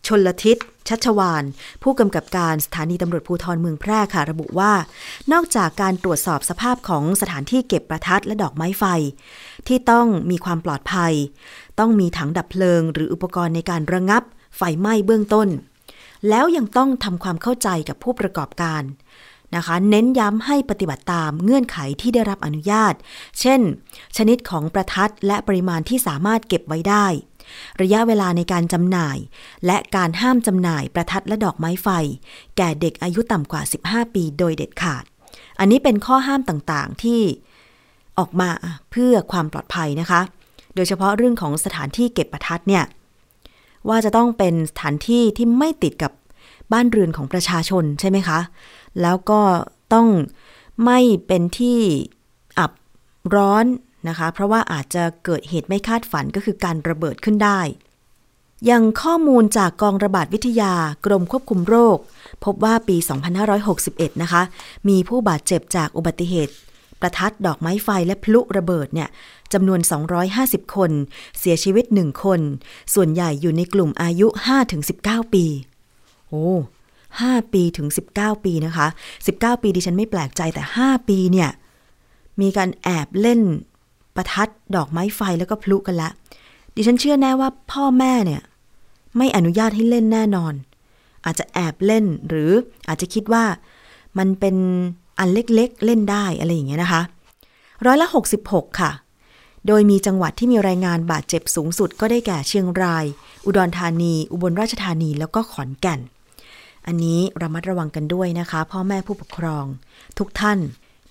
[0.07, 0.57] ชนลทิศ
[0.89, 1.45] ชัชวาน
[1.83, 4.73] ผู้กำกับการสถานีตำรวจภูธรเมืองแพร่ค่ะ ระบุว่า
[5.33, 8.85] นอกจากการตรวจสอบสภาพของสถานที่เก็บประทัดและดอกไม้ไฟ
[9.69, 11.13] ที่ต้องมีความปลอดภัย
[11.79, 14.23] ต้องมีถังดับเพลิง หรืออุปกรณ์ในการระงับ
[14.57, 15.49] ไฟไหม้เบื้องต้น
[16.29, 18.83] แล้วยังต้องทำความเข้าใจกับผู้ประกอบการ
[19.57, 22.95] นะคะ เน้นย้ำให้ปฏิบัติตามเงื่อนไขที่ได้รับอนุญาต
[23.41, 23.61] เช่น
[24.17, 27.07] ชนิดของประทัดและปริมาณที่สามารถเก็บไว้ได้
[27.83, 29.19] ระยะเวลาในการจำหน่าย
[29.67, 31.89] และการห้ามจำหน่ายประทัดและดอกไม้ไฟ
[32.57, 35.05] แก่เด็กอายุต่ำกว่า 15 ปีโดยเด็ดขาด
[35.59, 37.21] อันนี้เป็นข้อห้ามต่างๆที่
[38.19, 38.51] ออกมา
[38.91, 40.21] เพื่อความปลอดภัยนะคะ
[40.75, 42.85] โดยเฉพาะเรื่องของสถานที่เก็บประทัดเนี่ย
[43.89, 46.13] ว่าจะต้องเป็นสถานที่ที่ไม่ติดกับ
[46.73, 48.39] บ้านเรือนของประชาชนใช่ไหมคะ
[49.03, 49.41] แล้วก็
[49.95, 50.09] ต้อง
[50.85, 51.79] ไม่เป็นที่
[52.59, 52.73] อับ
[53.35, 53.65] ร้อน
[54.09, 57.61] นะคะ เพราะว่าอาจจะเกิดเหตุไม่คาดฝันก็คือการระเบิดขึ้นได้
[58.67, 60.75] อยังข้อมูลจากกองระบาดวิทยา
[61.07, 61.99] กรมควบคุมโรค
[62.45, 62.97] พบว่าปี
[63.61, 64.43] 2561 นะคะ
[64.89, 66.55] มีผู้บาดเจ็บจากอุบัติเหตุ
[67.01, 69.09] ประทัดดอกไม้ไฟและพลุระเบิดเนี่ย
[69.53, 69.81] จำนวน
[70.29, 70.91] 250 คน
[71.39, 72.41] เสียชีวิต 1 คน
[72.95, 74.27] ส่วนใหญ่อยู่ในกลุ่มอายุ
[74.81, 75.45] 5-19 ปี
[76.29, 76.47] โอ้
[76.99, 78.87] 5ปีถึง 19 ปีนะคะ
[79.25, 81.51] 19 ปีดิฉันไม่แปลกใจแต่ 5 ปีเนี่ย
[82.41, 83.41] มีการแอบเล่น
[84.17, 86.11] ประทัดดอกไม้ไฟแล้วก็พลุกันละ
[86.75, 88.43] ดิฉันเชื่อแน่ว่าพ่อแม่เนี่ย
[89.17, 90.55] ไม่อนุญาตให้เล่นแน่นอน
[91.25, 92.51] อาจจะแอบเล่นหรือ
[92.89, 93.45] อาจจะคิดว่า
[94.19, 94.57] มันเป็น
[95.19, 97.03] อันเล็กๆเล่นได้อะไรอย่างเงี้ยนะคะ
[97.87, 98.09] ร้อยละ
[98.45, 98.93] 66 ค่ะ
[99.67, 103.05] โดยมีจังหวัดที่มีรายงานบาดเจ็บสูงสุดก็ได้แก่เชียงราย
[103.45, 106.01] อุดรธานี อุบลราชธานีแล้วก็ขอนแก่น
[106.87, 109.65] อันนี้ระมัดระวังกันด้วยนะคะ พ่อแม่ผู้ปกครอง
[110.19, 110.59] ทุกท่าน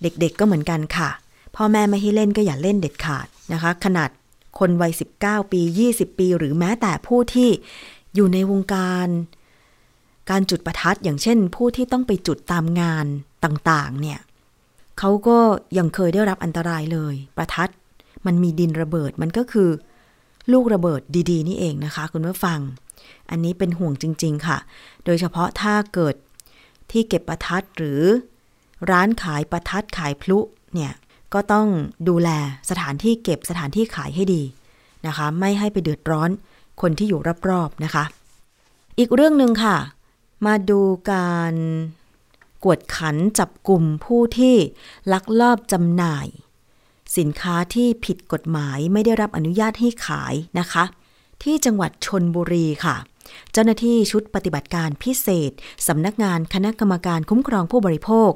[0.02, 1.10] เด็กๆก็เหมือนกันค่ะ
[1.56, 4.10] พ่อแม่ไม่ให้เล่นก็อย่าเล่นเด็ดขาดนะคะ ขนาด
[4.58, 5.60] คนวัย 19 ปี
[5.92, 7.50] 20 ปี หรือแม้แต่ผู้ที่
[8.14, 9.08] อยู่ในวงการ
[10.30, 13.06] การจุดประทัดอย่างเช่น ผู้ที่ต้องไปจุดตามงาน
[13.44, 14.20] ต่างๆ เนี่ย
[14.98, 15.38] เขาก็
[15.78, 17.70] ยังเคยได้รับอันตรายเลย ประทัด
[18.26, 19.70] มันมีดินระเบิดมันก็คือ
[20.52, 22.60] ลูกระเบิดดีๆ นี่เองนะคะ คุณผู้ฟัง
[23.30, 24.58] อันนี้เป็นห่วงจริง ๆ ค่ะ
[25.04, 26.14] โดยเฉพาะถ้าเกิด
[26.90, 28.02] ที่เก็บประทัดหรือ
[28.90, 30.38] ร้านขายประทัดขายพลุ
[30.74, 30.92] เนี่ย
[31.34, 31.68] ก็ต้อง
[32.08, 32.28] ดูแล
[32.70, 34.42] สถานที่เก็บสถานที่ขายให้ดี
[35.06, 36.30] นะคะ ไม่ให้ไปเดือดร้อน
[36.80, 38.04] คนที่อยู่รอบๆนะคะ
[38.98, 39.76] อีกเรื่องหนึ่งค่ะ
[40.46, 40.80] มาดู
[41.12, 41.54] การ
[42.64, 44.56] กวดขันจับกลุ่มผู้ที่
[45.12, 46.26] ลักลอบจำหน่าย
[47.16, 50.84] สินค้าที่ผิดกฎหมายไม่ได้รับอนุญาตให้ขายนะคะ
[51.42, 52.96] ที่จังหวัดชนบุรีค่ะ
[53.52, 55.52] เจ้าหน้าที่ชุดปฏิบัติการพิเศษ
[55.88, 58.30] สำนักงานคณะกรรมการคุ้มครองผู้บริโภค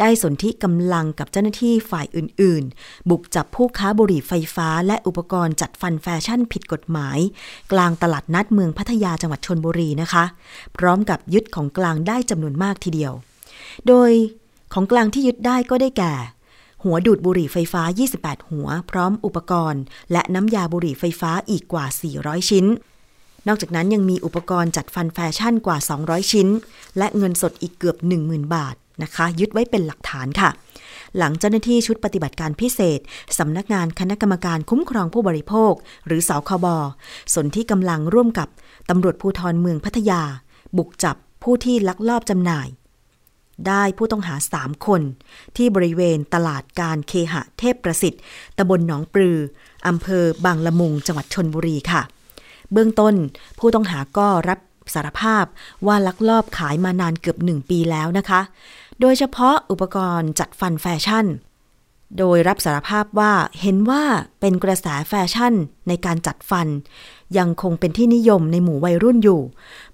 [0.00, 7.18] ได้สนธิกำลังกับเจ้าหน้าที่ฝ่ายอื่น ๆ บุกจับผู้ค้าบุหรี่ไฟฟ้า และอุปกรณ์จัดฟันแฟชั่นผิดกฎหมาย
[7.72, 10.24] กลางตลาดนัดเมืองพัทยาจังหวัดชนบุรีนะคะ
[10.76, 13.12] พร้อมกับยึดของกลางได้จำนวนมากทีเดียว
[13.88, 14.10] โดย
[14.74, 16.14] ของกลางที่ยึดได้ก็ได้แก่
[16.84, 17.82] หัวดูดบุหรี่ไฟฟ้า
[18.16, 21.86] 28 หัว พร้อมอุปกรณ์ และน้ำยาบุหรี่ไฟฟ้าอีกกว่า
[22.18, 22.66] 400 ชิ้น
[23.48, 26.48] นอกจากนั้นยังมีอุปกรณ์จัดฟันแฟชั่นกว่า 200 ชิ้น
[26.98, 30.50] และเงินสดอีกเกือบ 10,000 บาทนะคะ ยึดไว้เป็นหลักฐานค่ะ
[31.16, 33.00] หลังเจ้าหน้าที่ชุดปฏิบัติการพิเศษ
[33.38, 35.72] สำนักงานคณะกรรมการคุ้มครองผู้บริโภค
[36.06, 36.66] หรือสคบ
[37.34, 38.48] สนที่กำลังร่วมกับ
[38.90, 40.22] ตำรวจภูธรเมืองพัทยา
[40.76, 42.68] บุกจับผู้ที่ลักลอบจำหน่าย
[43.66, 45.02] ได้ผู้ต้องหา 3 คน
[45.56, 48.22] ที่บริเวณตลาดการเคหะเทพประสิทธิ์
[48.58, 49.38] ตำบลหนองปลือ
[49.88, 52.02] อำเภอบางละมุงจังหวัดชนบุรีค่ะ
[52.72, 53.14] เบื้องต้น
[53.58, 54.58] ผู้ต้องหาก็รับ
[54.94, 55.44] สารภาพ
[55.86, 58.40] ว่าลักลอบขายมานานเกือบหนึ่งปีแล้วนะคะ
[59.00, 61.26] โดยเฉพาะอุปกรณ์จัดฟันแฟชั่น
[62.18, 64.02] โดยรับสารภาพว่าเห็นว่า
[64.40, 65.54] เป็นกระแสแฟชั่น
[65.88, 66.68] ในการจัดฟัน
[67.38, 69.40] ยังคงเป็นที่นิยมในหมู่วัยรุ่นอยู่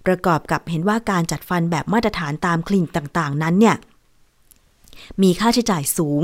[0.06, 3.76] ประกอบกับเห็นว่าการจัดฟันแบบมาตรฐานตามคลินิกต่างๆ นั้นเนี่ย
[5.22, 6.22] มีค่าใช้จ่ายสูง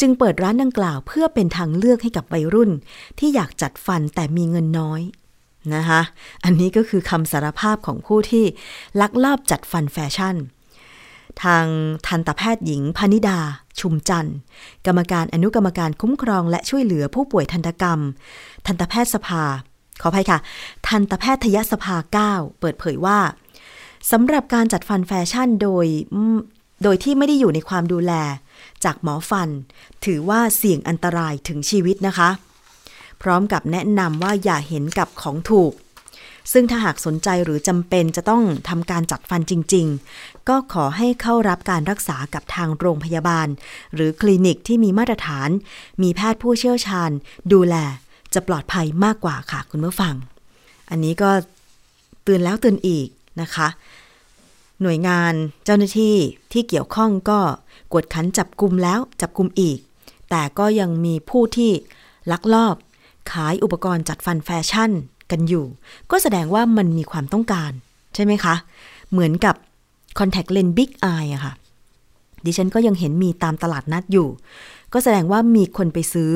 [0.00, 2.70] จึงเปิดร้านดังกล่าวเพื่อเป็นทางเลือกให้กับวัยรุ่น
[3.18, 5.00] ที่อยากจัดฟันแต่มีเงินน้อย
[5.74, 6.00] นะคะ
[6.44, 8.44] อันนี้ก็คือคำสารภาพของผู้ที่
[9.00, 10.36] ลักลอบจัดฟันแฟชั่น
[11.42, 11.66] ทาง
[12.06, 13.38] ทันตแพทย์หญิงพนิดา
[13.80, 14.36] ชุมจันทร์
[14.86, 18.00] กรรมการอนุกรรมการคุ้มครองและช่วยเหลือผู้ป่วยทันตกรรม
[18.66, 19.42] ทันตแพทยสภา
[20.00, 20.38] ขออภัยค่ะ
[20.88, 21.96] ทันตแพทยสภา
[22.28, 23.18] 9 เปิดเผยว่า
[24.10, 25.86] สำหรับการจัดฟันแฟชั่นโดย
[26.82, 28.12] โดยที่ไม่ได้อยู่ในความดูแล
[28.84, 29.48] จากหมอฟัน
[30.04, 32.30] ถือว่าเสี่ยงอันตรายถึงชีวิตนะคะ
[33.22, 35.72] พร้อมกับแนะนำว่าอย่าเห็นกับของถูก
[36.52, 39.86] ซึ่งถ้าหากสนใจหรือจำเป็นจะต้องทำการจัดฟันจริง
[40.18, 43.48] ๆ ก็ขอให้เข้ารับการรักษากับทางโรงพยาบาล
[43.94, 45.48] หรือคลินิกที่มีมาตรฐาน
[46.02, 47.10] มีแพทย์ผู้เชี่ยวชาญ
[47.52, 47.74] ดูแล
[48.34, 50.14] จะปลอดภัยมากกว่าค่ะคุณผู้ฟัง
[50.90, 51.30] อันนี้ก็
[52.22, 53.08] เตือนแล้วเตือนอีก
[53.40, 53.68] นะคะ
[54.82, 55.32] หน่วยงาน
[55.64, 56.16] เจ้าหน้าที่
[56.52, 57.40] ที่เกี่ยวข้องก็
[57.92, 59.78] กวดขันจับกลุ่มแล้วจับกลุ่มอีก
[60.30, 61.70] แต่ก็ยังมีผู้ที่
[62.32, 62.74] ลักลอบ
[63.32, 64.90] ขายอุปกรณ์จัดฟันแฟชั่น
[65.30, 65.66] กันอยู่
[66.10, 67.72] ก็แสดงว่ามันมีความต้องการ
[68.14, 68.54] ใช่ไหมคะ
[69.10, 69.54] เหมือนกับ
[70.18, 71.52] Contact Lens Big Eye อะค่ะ
[72.44, 74.28] ดิฉันก็ยังเห็นมีตามตลาดนัดอยู่
[74.92, 76.32] ก็แสดงว่ามีคนไปซื้อ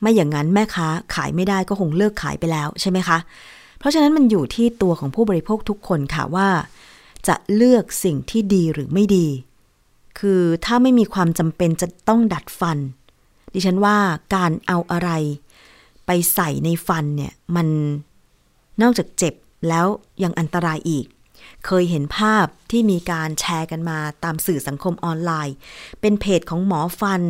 [0.00, 3.18] ไม่อย่างนั้นแม่ค้าขายไม่ได้ก็คงเลิกขายไปแล้วใช่ไหมคะ
[3.78, 6.48] เพราะฉะนั้นมันอยู่ที่ตัวของผู้บริโภคทุกคนค่ะว่า
[7.28, 9.26] จะเลือกสิ่งที่ดีหรือไม่ดี
[10.18, 12.78] คือถ้าไม่มีความจำเป็นจะต้องดัดฟัน
[13.54, 13.96] ดิฉันว่า
[14.34, 15.10] การเอาอะไร
[16.12, 17.68] ไปใส่ในฟันเนี่ยมัน
[18.82, 19.34] นอกจากเจ็บ
[19.68, 19.86] แล้ว
[20.22, 21.06] ยังอันตรายอีก
[21.66, 25.54] เคยเห็นภาพที่มีการแชร์กันมาตามสื่อสังคมออนไลน์
[26.00, 27.22] เป็นเพจของหมอฟัน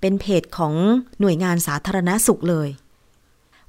[0.00, 0.74] เป็นเพจของ
[1.20, 2.68] หน่วยงานสาธารณสุขเลย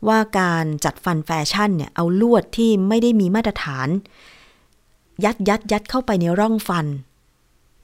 [0.08, 3.88] ว่าการจัดฟันแฟชั่นเนี่ยเอาลวดที่ไม่ได้มีมาตรฐาน
[5.24, 6.86] ยัดยัดยัดเข้าไปในร่องฟัน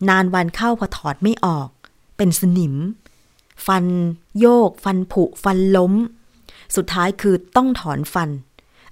[0.10, 1.70] นานวันเข้าพอถอดไม่ออก
[2.18, 2.76] เป็นสนิม
[3.66, 3.86] ฟัน
[4.40, 5.94] โยก ฟันผุ ฟันล้ม
[6.76, 8.30] สุดท้ายคือต้องถอนฟัน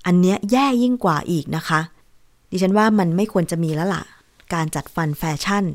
[0.06, 1.80] อันเนี้ยแย่ยิ่งกว่าอีกนะคะ
[2.52, 4.04] ดิฉันว่ามันไม่ควรจะมีแล้วล่ะ
[4.54, 5.66] การจัดฟันแฟชั่น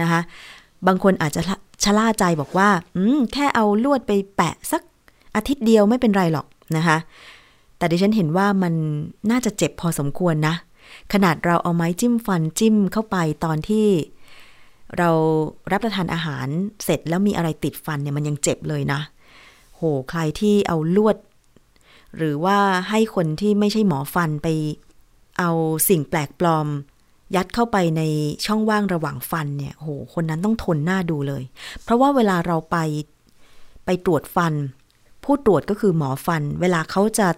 [0.00, 0.20] นะคะ
[0.86, 1.42] บางคนอาจจะ
[1.84, 4.82] ชะล่าใจบอกว่า อืม แค่เอาลวดไปแปะสัก
[5.34, 6.96] อาทิตย์เดียวไม่เป็นไรหรอกนะคะ
[7.76, 8.74] แต่ดิฉันเห็นว่ามัน
[9.30, 10.54] น่าจะเจ็บพอสมควรนะ
[11.12, 13.86] ขนาดเราเอาไม้จิ้มฟันจิ้มเข้าไปตอนที่
[14.98, 15.10] เรา
[15.72, 16.46] รับประทานอาหาร
[16.84, 19.00] เสร็จแล้วมีอะไรติดฟันเนี่ยมันยังเจ็บเลยนะ
[19.76, 21.16] โห ใครที่เอาลวด
[22.16, 22.58] หรือว่า
[22.90, 24.48] ให้คนที่ไม่ใช่หมอฟันไป
[25.38, 25.50] เอา
[25.88, 26.66] สิ่งแปลกปลอม
[27.36, 28.02] ยัดเข้าไปใน
[28.46, 31.42] ช่องว่างระหว่างฟันเนี่ยโหคนนั้นต้องทนหน้าดูเลย
[31.82, 32.76] เพราะว่าเวลาเราไป
[33.84, 34.52] ไปตรวจฟัน
[35.24, 37.28] ผู้ตรวจก็คือหมอฟัน เวลาเขาจะ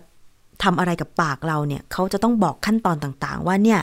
[0.63, 3.81] ทำอะไรกับปากเราเนี่ยเขาจะต้องบอกขั้นตอนต่างๆ ว่าเนี่ย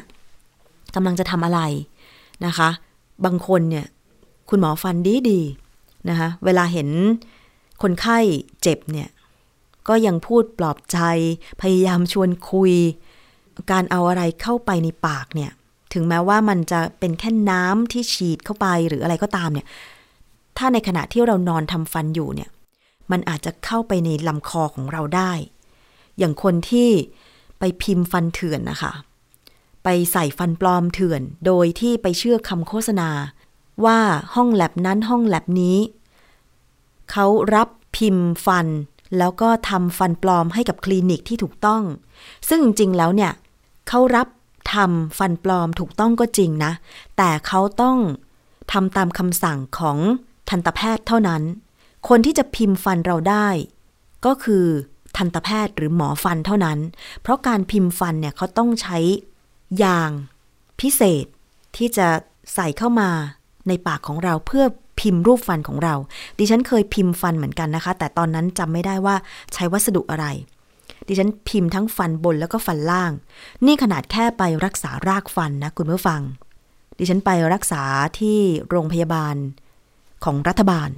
[0.95, 1.61] กำลังจะทำอะไร
[2.45, 2.69] นะคะ
[3.25, 3.85] บางคนเนี่ย
[4.49, 6.89] คุณหมอฟันดีดีๆนะคะเวลาเห็น
[7.81, 8.17] คนไข้
[8.61, 9.07] เจ็บเนี่ย
[9.87, 10.99] ก็ยังพูดปลอบใจ
[11.61, 12.73] พยายามชวนคุย
[13.71, 15.51] การเอาอะไรเข้าไปในปากเนี่ย
[15.93, 19.67] ถึงแม้ว่ามันจะเป็นแค่น้ำที่ฉีดเข้าไปหรืออะไรก็ตามเนี่ย
[20.57, 22.49] ถ้าในขณะที่เรานอนทำฟันอยู่เนี่ย
[23.11, 25.31] มันอาจจะเข้าไปในลำคอของเราได้
[26.17, 26.89] อย่างคนที่
[27.59, 28.93] ไปพิมพ์ฟันเถื่อนนะคะ
[29.83, 33.09] ไปใส่ฟันปลอมเถื่อน โดยที่ไปเชื่อคำโฆษณา
[33.85, 33.99] ว่า
[34.35, 35.77] ห้องแลบนั้นห้องแลบนี้
[37.11, 38.67] เขารับพิมพ์ฟัน
[39.17, 41.83] แล้วก็ทำฟันปลอมให้กับคลินิกที่ถูกต้อง
[42.49, 43.31] ซึ่งจริงๆแล้วเนี่ย
[43.87, 44.27] เขารับ
[44.73, 46.71] ทำฟันปลอมถูกต้องก็จริงนะ
[47.17, 47.97] แต่เขาต้อง
[48.71, 49.97] ทำตามคำสั่งของ
[50.49, 51.41] ทันตแพทย์เท่านั้น
[52.09, 53.47] คนที่จะพิมพ์ฟันเราได้
[54.25, 54.65] ก็คือ
[55.17, 56.79] ทันตแพทย์หรือหมอฟันเท่านั้น
[57.21, 58.97] เพราะการพิมพ์ฟันเนี่ยเขาต้องใช้
[59.83, 60.11] ยาง
[60.79, 61.25] พิเศษ
[61.75, 62.07] ที่จะ
[62.53, 63.09] ใส่เข้ามา
[63.67, 64.65] ในปากของเราเพื่อ
[64.99, 65.95] พิมพ์รูปฟันของเรา
[66.39, 69.15] ดิฉันเคยพิมพ์ฟันเหมือนกันนะคะ แต่ตอนนั้นจำไม่ได้ว่า
[69.53, 70.25] ใช้วัสดุอะไร
[71.07, 73.11] ดิฉันพิมพ์ทั้งฟันบนแล้วก็ฟันล่าง
[73.65, 76.21] นี่ขนาดแค่ไปรักษารากฟันนะคุณผู้ฟัง
[76.97, 77.83] ดิฉันไปรักษา
[78.19, 79.35] ที่โรงพยาบาล
[80.23, 80.89] ของรัฐบาล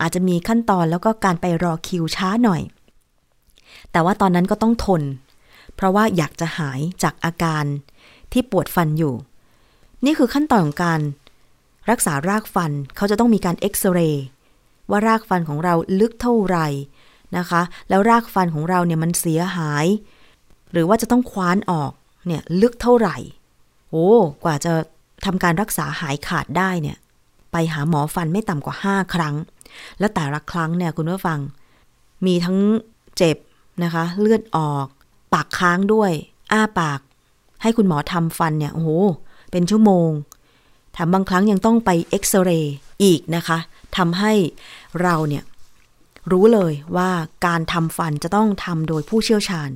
[0.00, 2.62] อาจจะมีขั้นตอนแล้วก็การไปรอคิวช้าหน่อย
[3.92, 5.02] แต่ว่าตอนนั้นก็ต้องทน
[5.74, 7.64] เพราะว่าอยากจะหายจากอาการ
[8.32, 9.14] ที่ปวดฟันอยู่
[10.04, 11.00] นี่คือขั้นตอนของการ
[11.90, 14.24] รักษารากฟันเขาจะต้องมีการเอ็กซเรย์
[14.90, 16.66] ว่ารากฟันของเราลึกเท่าไหร่
[17.36, 19.86] นะคะ แล้วรากฟันของเราเนี่ยมันเสียหาย
[20.72, 21.92] หรือว่าจะต้องคว้านออก
[22.26, 23.16] เนี่ยลึกเท่าไหร่
[23.90, 24.08] โอ้
[24.44, 24.72] กว่าจะ
[25.24, 26.96] ทำการรักษาหายขาดได้เนี่ย
[27.52, 29.34] ไปหาหมอฟันไม่ต่ำกว่า 5 ครั้ง
[29.98, 31.38] และแต่ละครั้งเนี่ยคุณผู้ฟัง
[32.26, 32.58] มีทั้ง
[33.16, 33.36] เจ็บ
[33.84, 34.86] นะคะ เลือดออก
[35.32, 36.12] ปากค้างด้วย
[36.52, 37.00] อ้าปาก
[37.62, 38.90] ให้คุณหมอทำฟันเนี่ยโอ้โห
[39.50, 40.10] เป็นชั่วโมง
[40.98, 43.58] แถมบางครั้งยังต้องไปเอ็กซเรย์อีกนะคะ
[43.96, 44.32] ทำให้
[45.02, 45.44] เราเนี่ย
[46.32, 47.10] รู้เลยว่า
[47.46, 49.70] การทำฟันจะต้องทำโดยผู้เชี่ยวชาญ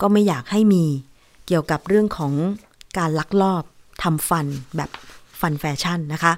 [0.00, 0.84] ก็ไม่อยากให้มี
[1.46, 2.32] เกี่ยวกับเรื่องของ
[2.98, 3.62] การลักลอบ
[4.02, 4.90] ทำฟันแบบ
[5.40, 6.32] ฟันแฟชั่นนะคะ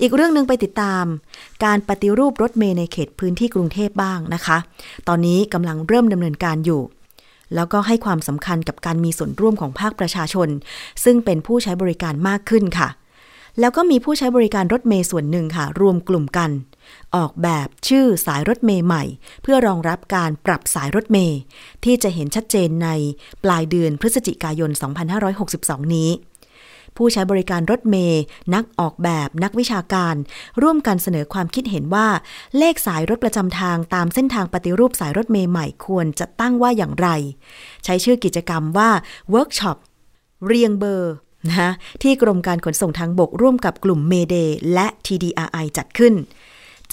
[0.00, 1.04] อีกเรื่องหนึ่งไปติดตาม
[1.64, 4.58] การปฏิรูปรถเมย์ในเขตพื้นที่กรุงเทพบ้างนะคะ
[5.08, 6.82] ตอนนี้กำลังเริ่มดำเนินการอยู่
[7.54, 10.48] แล้วก็ให้ความสำคัญกับการมีส่วนร่วมของภาคประชาชน
[11.04, 12.90] ซึ่งเป็นผู้ใช้บริการมากขึ้นค่ะ
[13.60, 16.50] แล้วก็มีผู้ใช้บริการรถเมย์ส่วนหนึ่งค่ะ รวมกลุ่มกัน
[17.16, 19.04] ออกแบบชื่อสายรถเมย์ใหม่
[19.42, 21.38] เพื่อรองรับการปรับสายรถเมย์
[21.84, 22.88] ที่จะเห็นชัดเจนใน
[23.44, 24.70] ปลายเดือนพฤศจิกายน
[25.32, 26.10] 2562 นี้
[26.96, 28.22] ผู้ใช้บริการรถเมย์
[28.54, 30.14] นักออกแบบนักวิชาการ
[30.62, 32.08] ร่วมกันเสนอความคิดเห็นว่า
[32.58, 37.08] เลขสายรถประจำทางตามเส้นทางปฏิรูปสายรถเมย์ใหม่ควรจะตั้งว่าอย่างไร
[37.84, 38.90] ใช้ชื่อกิจกรรมว่า
[39.30, 39.76] เวิร์กช็อป
[40.46, 41.14] เรียงเบอร์
[41.46, 41.72] นะ
[42.02, 44.36] ที่กรมการขนส่งทางบกร่วมกับกลุ่ม Mayday
[44.74, 46.14] และ TDRI จัดขึ้น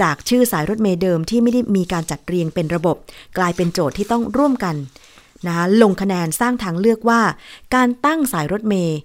[0.02, 2.96] จากชื่อสายรถเมล์เดิมที่ไม่ได้มีการจัดเรียงเป็นระบบ
[3.38, 4.76] กลายเป็นโจทย์ที่ต้องร่วมกัน
[5.46, 7.22] นะคะลงคะแนนสร้างทางเลือกว่า
[7.76, 8.98] การตั้งสายรถเมล์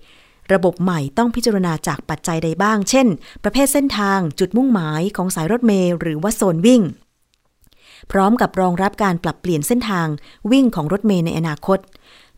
[0.52, 3.06] ระบบใหม่ต้องพิจารณาจากปัจจัยใดบ้าง เช่น
[3.42, 6.82] ประเภทเส้นทาง จุดมุ่งหมายของสายรถเมล์หรือว่าโซนวิ่ง
[8.12, 10.06] พร้อมกับรองรับการปรับเปลี่ยนเส้นทาง
[10.52, 11.78] วิ่งของรถเมย์ในอนาคต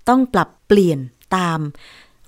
[0.08, 0.98] ต้องปรับเปลี่ยน
[1.36, 1.58] ตาม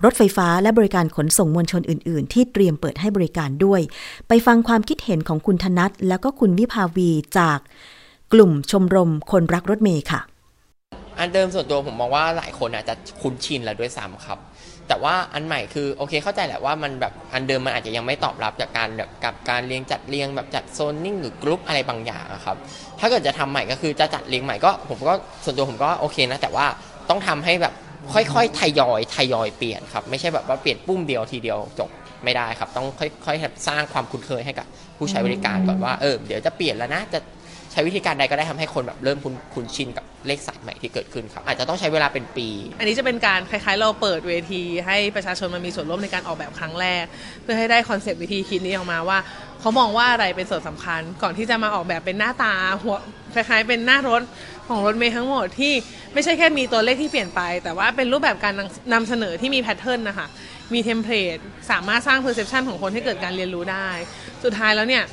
[0.04, 3.80] รถไฟฟ้าและบริการขนส่งมวลชนอื่น ๆ ที่เตรียมเปิดให้บริการด้วย
[4.28, 7.58] ไปฟังความคิดเห็นของคุณธนัทแล้วก็คุณวิภาวีจาก
[8.32, 10.20] กลุ่มชมรมคนรักรถเมย์ค่ะ
[11.18, 14.38] อันเดิมส่วนตัวผมมองว่าหลายคนอาจจะคุ้นชินแล้วด้วยซ้ำครับ
[14.88, 22.56] แต่ว่าอันใหม่คือโอเคเข้าใจแหละว่ามันแบบอันเดิมมันอาจจะยังไม่ตอบรับจากการแบบกับการเรียงจัดเรียงแบบจัดโซนนิ่งหรือกรุ๊ปอะไรบางอย่างครับ
[23.00, 26.66] ถ้าเกิดจะทำใหม่ก็คือจะจัดเรียงใหม่ก็ผมก็ส่วนตัวผมก็โอเคนะแต่ว่า
[27.10, 27.74] ต้องทำให้แบบ
[28.12, 31.90] ค่อยๆทยอยทยอยเปลี่ยนครับ ไม่ใช่แบบว่าเปลี่ยนปุ๊บเดียวทีเดียวจบ
[32.24, 37.20] ไม่ได้ครับ ต้องค่อยๆสร้างความคุ้นเคยให้กับผู้ใช้บริการก่อนว่าเออเดี๋ยวจะเปลี่ยนแล้วนะจะ
[37.72, 47.04] ใช้วิธีการใดก็ได้ทำให้คนแบบเริ่มคุ้นคุ้นชินกับเลขสายใหม่ที่เกิดขึ้นครับ อาจจะต้องใช้เวลาเป็นปี อันนี้จะเป็นการคล้ายๆ เราเปิดเวที ให้ประชาชนมามีส่วนร่วมในการออกแบบครั้งแรก
[47.42, 49.18] เพื่อให้ได้ concept วิธีคิดนี้ออกมาว่า
[49.60, 52.96] เขามองว่าอะไรเป็นส่วนสำคัญ ก่อนที่จะมาออกแบบเป็นหน้าตาหัว
[53.34, 54.22] คล้ายๆ เป็นหน้ารถ
[54.68, 55.72] ของรถเมล์ทั้งหมดที่
[56.12, 58.54] ไม่ใช่แค่มีตัวเลขที่เปลี่ยนไป แต่ว่าเป็นรูปแบบการ
[58.92, 60.26] นำเสนอที่มี pattern นะคะ
[60.72, 61.36] มี template
[61.70, 63.88] สามารถสร้าง perception ของคนให้เกิดการเรียนรู้ได้
[64.44, 65.04] สุดท้ายแล้วเนี่ย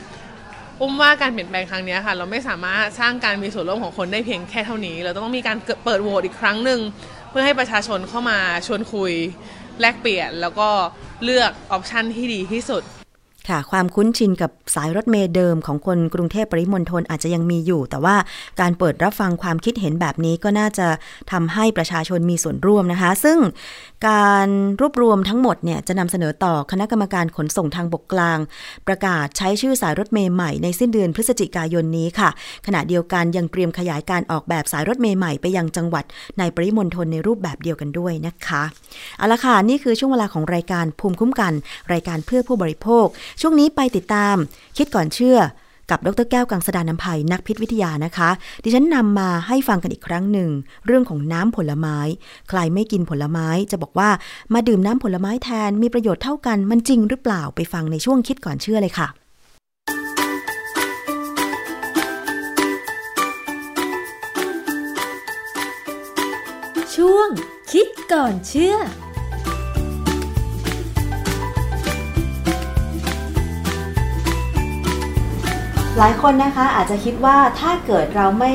[0.82, 6.80] อุ้มว่าการเปลี่ยนแปลงครั้งนี้ค่ะ เราไม่สามารถสร้างการมีส่วนร่วมของคนได้เพียงแค่เท่านี้ เราต้องมีการเปิดโหวตอีกครั้งหนึ่ง
[7.30, 8.38] เพื่อให้ประชาชนเข้ามา
[8.68, 9.14] ชวนคุย
[9.82, 10.70] แลกเปลี่ยนแล้วก็
[11.24, 12.84] เลือกออปชันที่ดีที่สุด
[13.50, 18.16] ค่ะ ความคุ้นชินกับสายรถเมล์เดิมของคนกรุงเทพปริมณฑลอาจจะยังมีอยู่ แต่ว่า
[18.62, 20.88] การเปิดรับฟังความคิดเห็นแบบนี้ก็น่าจะ
[21.32, 23.38] ทำให้ประชาชนมีส่วนร่วมนะคะ ซึ่ง
[24.08, 24.48] การ
[24.82, 28.40] รวบรวมทั้งหมดเนี่ยจะนำเสนอต่อคณะกรรมการขนส่งทางบกกลาง
[28.88, 32.30] ประกาศใช้ชื่อสายรถเมล์ใหม่ในสิ้นเดือนพฤศจิกายนนี้ค่ะ
[32.68, 36.06] ขณะเดียวกันยังเตรียมขยายการออกแบบสายรถเมล์ใหม่ไปยังจังหวัด
[36.40, 38.64] ในปริมณฑลในรูปแบบเดียวกันด้วยนะคะ
[39.18, 41.54] เอาละค่ะนี่คือช่วงเวลาของรายการภูมิคุ้มกัน
[41.94, 43.08] รายการเพื่อผู้บริโภค
[43.42, 44.36] ช่วงนี้ไปติดตาม
[44.78, 45.40] คิดก่อนเชื่อ
[45.90, 48.30] กับดรแก้วกังสดานนภัยนักพิษวิทยานะคะ
[48.64, 50.50] ดิฉันนำมาให้ฟังกันอีกครั้งหนึ่ง
[50.86, 51.98] เรื่องของน้ำผลไม้
[52.50, 54.10] ใครไม่กินผลไม้จะบอกว่า
[54.54, 59.08] มาดื่มน้ำผลไม้แทนมีประโยชน์เท่ากันมันจริงหรือเปล่าไปฟังในช่วงคิดก่อนเชื่อเลยค่ะ
[66.96, 67.30] ช่วง
[67.72, 68.76] คิดก่อนเชื่อ
[76.04, 78.54] หลายคนนะคะอาจจะคิดว่าถ้าเกิดเราไม่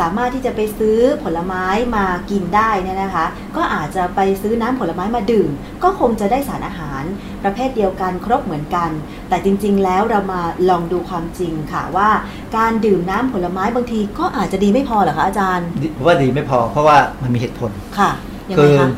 [0.00, 1.64] สามารถที่จะไปซื้อผลไม้
[1.96, 3.26] มากินได้เนี่ยนะคะ
[3.56, 5.50] ก็อาจจะไปซื้อน้ำผลไม้มาดื่ม
[5.82, 7.02] ก็คงจะได้สารอาหาร
[7.42, 8.90] ประเภทเดียวกันครบเหมือนกัน
[9.28, 12.10] แต่จริงๆ แล้วเรามาลองดูความจริงค่ะว่า
[12.56, 18.10] การดื่มน้ำผลไม้บางทีก็อาจจะดีไม่พอเหรอคะอาจารย์ดิผมว่าดีไม่พอเพราะว่ามันมีเหตุผลค่ะ
[18.50, 18.88] ยังคืไงอคะ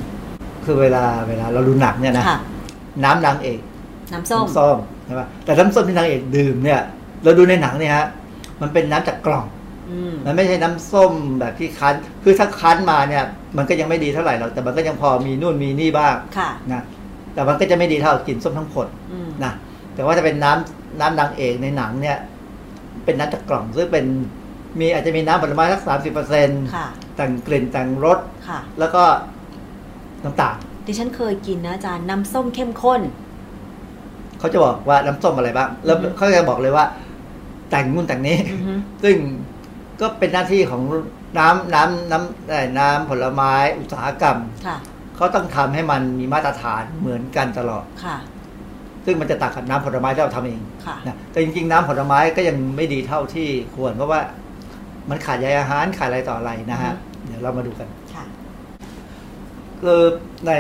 [0.65, 2.39] คือเวลาเวลาเราดูหนังเนี่ยนะค่ะ
[3.05, 3.61] น้ำนางเอก
[4.13, 4.77] น้ำส้มน้ำส้ม
[5.07, 6.81] ใช่ปะแต่น้ำส้มที่นางเอกดื่มเนี่ย
[7.25, 8.07] เราดูในหนังเนี่ยฮะ
[8.63, 9.47] มันเป็นน้ำจากกล่อง
[9.91, 13.25] อืมมันไม่ใช่น้ำส้มแบบที่คั้น คือถ้าคั้นมาเนี่ย
[13.57, 16.83] มันก็ยังไม่ดีเท่าไหร่หรอก แต่มันก็ยังพอมีนู่นมีนี่บ้างค่ะนะ
[17.35, 19.53] แต่มันก็จะไม่ดีเท่ากินส้มทั้งผลอืมนะ
[19.95, 22.19] แต่ว่าถ้าเป็นน้ำน้ำนางเอกในหนังเนี่ย
[23.05, 24.07] เป็นน้ำจากกล่องซึ่งเป็น
[24.81, 28.19] มีอาจจะมีน้ำผลไม้สักสามสิบเปอร์เซ็นต์ค่ะแต่งกลิ่นแต่งรส
[28.49, 29.03] ค่ะแล้วก็
[30.25, 30.57] น้ำตาล
[30.87, 33.01] ดิฉันเคยกินนะอาจารย์น้ำส้มเข้มข้น
[34.39, 36.85] เขาจะบอกว่าน้ำส้มอะไรบ้าง แล้วอือฮึเขาจะบอกเลยว่า
[37.71, 39.17] แต่งนู่นแต่งนี้อือฮึซึ่ง
[40.01, 40.83] ก็เป็นหน้าที่ของ
[41.39, 44.77] น้ำน้ำน้ำเอ่อน้ำผลไม้อุตสาหกรรมค่ะ
[45.17, 48.17] เขาต้องทำให้มันมีมาตรฐานเหมือนกันตลอดค่ะ
[49.05, 54.21] ซึ่งมันจะต่างกับน้ำผลไม้ที่เราทำเองค่ะนะแต่จริงๆ น้ำผลไม้ก็ยังไม่ดีเท่าที่ควรเพราะว่า
[55.11, 56.93] มันขาดใยอาหารขาดอะไรต่ออะไรนะฮะ
[57.27, 58.25] เดี๋ยวเรามาดูกันค่ะ
[59.81, 60.01] คือ
[60.47, 60.53] ใน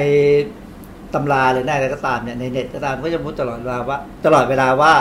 [1.14, 4.92] ตำราหรือในอะไรก็ตามเนี่ยในเน็ตก็ตามก็จะพูดตลอดเวลาว่า ตลอดเวลาว่า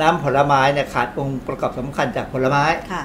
[0.00, 3.04] น้ำผลไม้เนี่ยขาดองค์ประกอบสำคัญจากผลไม้ค่ะ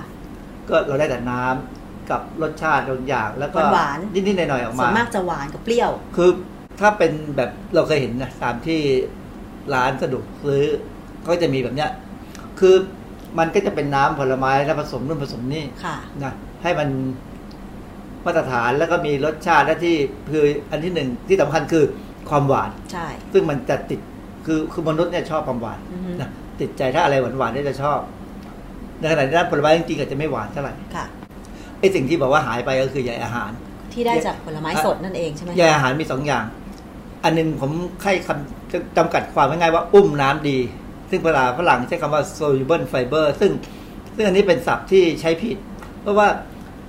[0.69, 6.29] ก็เราได้แต่น้ำกับรสชาติบางอย่าง แล้วก็หวานๆนิดๆหน่อยๆออกส่วมานมากจะหวานกับเปรี้ยว คือ
[6.79, 8.79] ถ้าเป็นแบบเราเคยเห็นนะตามที่
[9.73, 10.65] ร้านสะดวกซื้อ
[11.27, 11.89] ก็จะมีแบบเนี้ย
[12.59, 12.75] คือ
[13.39, 16.33] มันก็จะเป็นน้ำผลไม้แล้วผสมนู่นผสมนี่ค่ะนะ
[16.63, 16.89] ให้มัน
[18.25, 19.95] มาตรฐานแล้วก็มีรสชาติและที่
[20.31, 21.85] คืออันที่หนึ่งที่สำคัญคือ
[22.29, 23.99] ความหวาน ใช่ ซึ่งมันจะติด
[24.45, 26.29] คือคือมนุษย์เนี่ยชอบความหวานอือฮึนะ
[26.61, 27.99] ติดใจถ้าอะไรหวานหวานๆเนี่ยจะชอบ
[28.99, 31.05] ในขณะที่ด้านผลไม้จริงๆอาจจะไม่หวานเท่าไหร่ค่ะ
[31.79, 33.51] ไอ้สิ่งที่บอกว่าหายไปก็คือใยอาหาร
[33.93, 36.45] ที่ได้จากผลไม้สดนั่นเองใช่ไหมใยอาหารมีสองอย่าง
[37.23, 37.71] อันหนึงผม
[38.03, 40.57] ให้คำจำกัดความง่ายๆว่าอุ้มน้ำดี
[41.09, 43.51] ซึ่งภาษาฝรั่งใช้คำว่า soluble fiber ซึ่ง
[44.15, 45.57] ซึ่งอันนี้เป็นศัพท์ที่ใช้ผิด
[46.01, 46.27] เพราะว่า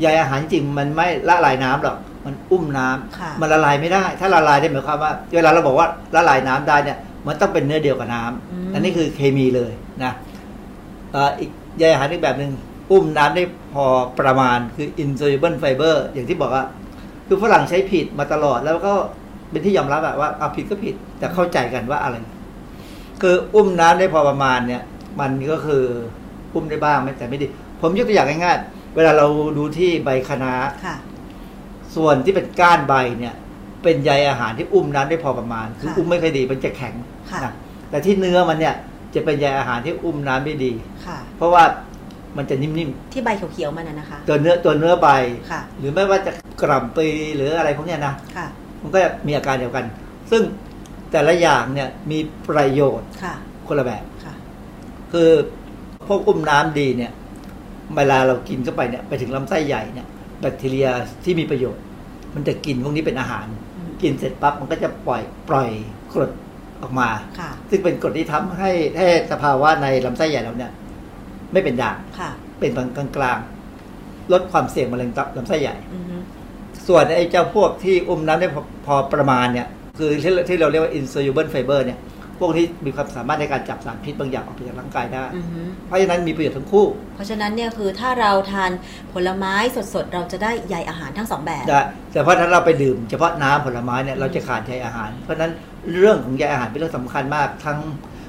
[0.01, 1.97] ใยอาหารจริงมันไม่ละลายน้ำหรอก
[2.27, 9.73] มันอุ้มน้ำค่ะมันละลายไม่ได้ ถ้าละลายได้หมายความว่า เวลาเราบอกว่าละลายน้ำได้เนี่ย มันต้องเป็นเนื้อเดียวกับน้ำอืมอันนี้คือเคมีเลย
[10.05, 10.13] นะ
[11.13, 12.53] เอ่ออีกใยอาหารอีกแบบหนึ่ง
[12.91, 13.45] อุ้มน้ำได้
[13.75, 13.85] พอ
[14.21, 16.65] ประมาณคือ insoluble fiber อย่างที่บอกว่า
[17.27, 18.95] คือฝรั่งใช้ผิดมาตลอดแล้วก็
[19.51, 22.17] เป็นที่ยอมรับอะว่าเอาผิดก็ผิดแต่เข้าใจกันว่าอะไร
[23.23, 24.83] คืออุ้มน้ำได้พอประมาณเนี่ย
[25.21, 25.85] มันก็คือ
[26.55, 27.47] อุ้มได้บ้างไม่แต่ไม่ดี
[27.81, 29.27] ผมยกตัวอย่างง่ายๆเวลาเรา
[29.59, 30.53] ดูที่ใบคะน้า
[30.85, 30.97] ค่ะ
[31.97, 33.35] ส่วนที่เป็นก้านใบเนี่ย
[33.83, 36.95] เป็นใยอาหารที่อุ้มน้ำได้พอประมาณคือค่ะอุ้มไม่ค่อยดีมันจะแข็ง
[37.31, 37.53] ค่ะนะ
[37.91, 38.75] แต่ที่เนื้อมันเนี่ย
[39.15, 40.73] จะเป็นใยอาหารที่อุ้มน้ำได้ดี
[41.07, 41.65] ค่ะเพราะว่า
[42.37, 42.73] มันจะนิ่ม
[43.13, 45.09] ที่ใบเขียวๆมันนะนะคะๆตัวเนื้อตัวเนื้อใบ
[45.51, 48.47] ค่ะหรือไม่ว่าจะกร่ำปลีหรืออะไรพวกเนี้ยนะค่ะ
[48.83, 49.85] มันก็จะมีอาการเดียวกัน
[50.31, 50.43] ซึ่ง
[51.13, 52.19] แต่ละอย่างเนี่ยมี
[52.49, 53.35] ประโยชน์ค่ะ
[53.67, 54.35] คนละแบบค่ะ
[55.13, 55.31] คือ
[56.07, 57.13] พวกอุ้มน้ำดีเนี่ย
[57.97, 60.07] เวลาเรากินเข้าไปเนี่ยไปถึงลำไส้ใหญ่เนี่ย
[60.41, 60.89] แบคทีเรีย
[61.25, 61.83] ที่มีประโยชน์
[62.35, 63.68] มันจะกินพวกนี้เป็นอาหารอืม
[64.03, 65.69] กินเสร็จปั๊บมันก็จะปล่อยปล่อย
[66.13, 66.31] กรด
[66.83, 70.73] ออกมาค่ะซึ่งเป็นกรดที่ทำให้ให้สภาวะในลำไส้ใหญ่เราเนี่ย
[71.53, 76.17] ไม่เป็นด่างค่ะเป็นกลางกลางๆลดความเสี่ยงมะเร็งตับลำไส้ใหญ่อือฮึ
[76.89, 79.67] ส่วนไอ้เจ้าพวกที่อุ้มน้ำได้พอพอประมาณเนี่ย
[79.99, 81.99] คือที่ที่เราเรียกว่า insoluble fiber เนี่ย
[82.39, 88.71] พวกที่มีความสามารถในการจับสารพิษบางอย่างออกไปจากร่างกายได้ อือฮึเพราะฉะนั้นมีประโยชน์ทั้งคู่เพราะฉะนั้นเนี่ยคือถ้าเราทาน
[89.13, 89.55] ผลไม้
[89.95, 91.81] สดๆ เราจะได้ใยอาหารทั้งสองแบบ ได้
[92.13, 95.53] แต่เพราะถ้าเราไปดื่มเฉพาะน้ำผลไม้เนี่ยเราจะขาดใยอาหาร เพราะฉะนั้น
[95.99, 97.79] เรื่องของใยอาหารเป็นเรื่องสำคัญมากทั้ง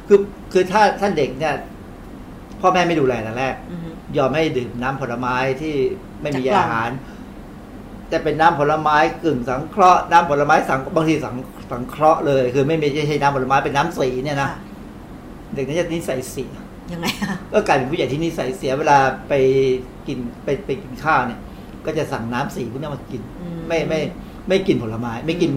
[0.07, 0.20] คือ
[0.53, 1.53] คือถ้าท่านเด็กเนี่ย
[2.62, 5.76] พ่อแม่ไม่ดูแลแต่แรก อือฮึ ยอมให้ดื่มน้ำผลไม้ที่
[6.22, 6.89] ไม่มีจากกล่อง อาหาร
[8.10, 11.36] แต่เป็นน้ำผลไม้กึ่งสังเคราะห์น้ำผลไม้สังบางทีสัง
[11.72, 14.57] สังเคราะห์เลย คือไม่มีไม่ใช่น้ำผลไม้เป็นน้ำสีเนี่ยนะค่ะ
[15.53, 16.51] เด็กนี่จะนิสัยเสีย
[16.91, 18.97] ยังไงคะก็กลายเป็นผู้ใหญ่ที่นิสัยเสียเวลา
[19.30, 19.34] ไป
[20.07, 21.39] กินไปไปกินข้าวเนี่ย
[21.86, 23.99] ก็จะสั่งน้ำสีพวกนี้มากินอืไม่ไม่
[24.49, 25.51] ไม่กินผลไม้ ไม่กิน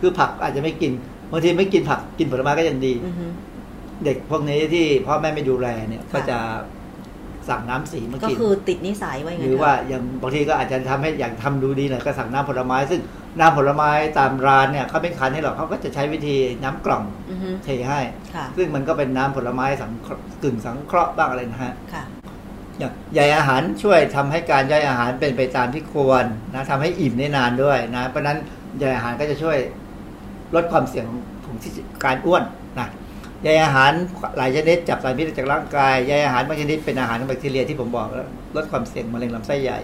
[0.00, 0.92] คือผักอาจจะไม่กิน
[1.30, 3.26] บางทีไม่กินผักกินผลไม้ก็ยังดีอือฮึ
[4.04, 6.38] เด็กพวกนี้ที่พ่อแม่ไม่ดูแลเนี่ยค่ะก็จะ
[7.48, 13.00] สั่งน้ำสีมาก็กินคือติดนิสัยไว้หงั้นรือเถะว่าอย่างบางทีก็อาจจะทำให้อย่างทำดูดีหน่อยก็สั่งน้ำผลไม้ซึ่ง
[13.38, 18.00] น้ำผลไม้ตามร้านเนี่ยเขาไม่คั้นให้หรอกเขาก็จะใช้วิธีน้ำกล่องอือฮึเทให้
[18.34, 22.04] ค่ะซึ่งมันก็เป็นน้ำผลไม้สังเคราะห์กึ่งสังเคราะห์บ้างอะไรนะฮะค่ะ
[22.78, 26.24] อย่างใยอาหารช่วยทำให้การย่อยอาหารเป็นไปตามที่ควร
[26.54, 28.38] นะทำให้อิ่มได้นานด้วยนะเพราะฉะนั้น
[28.78, 29.58] ใยอาหารก็จะช่วย
[30.54, 31.06] ลดความเสี่ยง
[31.44, 31.72] ของที่
[32.04, 32.42] การอ้วน
[32.78, 32.88] นะ
[33.44, 33.92] ใยอาหาร
[34.38, 39.78] หลายชนิดจับสารพิษจากร่างกายใยอาหารบางชนิดเป็นอาหารของแบคทีเรียที่ผมบอกแล้วลดความเสี่ยงมะเร็งลำไส้ใหญ่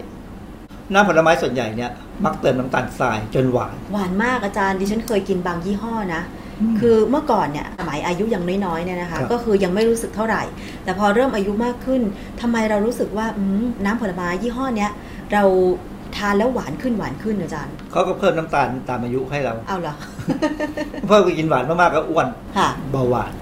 [0.92, 1.90] น้ำผลไม้ส่วนใหญ่เนี่ย
[2.24, 6.22] มักเติมน้ำตาลทรายจนหวาน หวานมากอาจารย์ดิฉันเคยกินบางยี่ห้อนะ
[6.80, 10.42] คือเมื่อก่อนเนี่ยสมัยอายุยังน้อยๆเนี่ยนะคะครับก็คือยังไม่รู้สึกเท่าไหร่
[10.84, 12.02] แต่พอเริ่มอายุมากขึ้น
[12.40, 14.90] ทำไมเรารู้สึกว่าอืมน้ำผลไม้ยี่ห้อเนี้ย
[15.32, 15.44] เรา
[16.16, 19.94] ทานแล้วหวานขึ้นหวานขึ้นอาจารย์เขาก็เพิ่มน้ำตาลตามอายุให้เราเอาเหรอ
[21.08, 22.26] เพิ่มไปกินหวานมากๆก็อ้วน
[22.58, 23.32] ค่ะเบาหวาน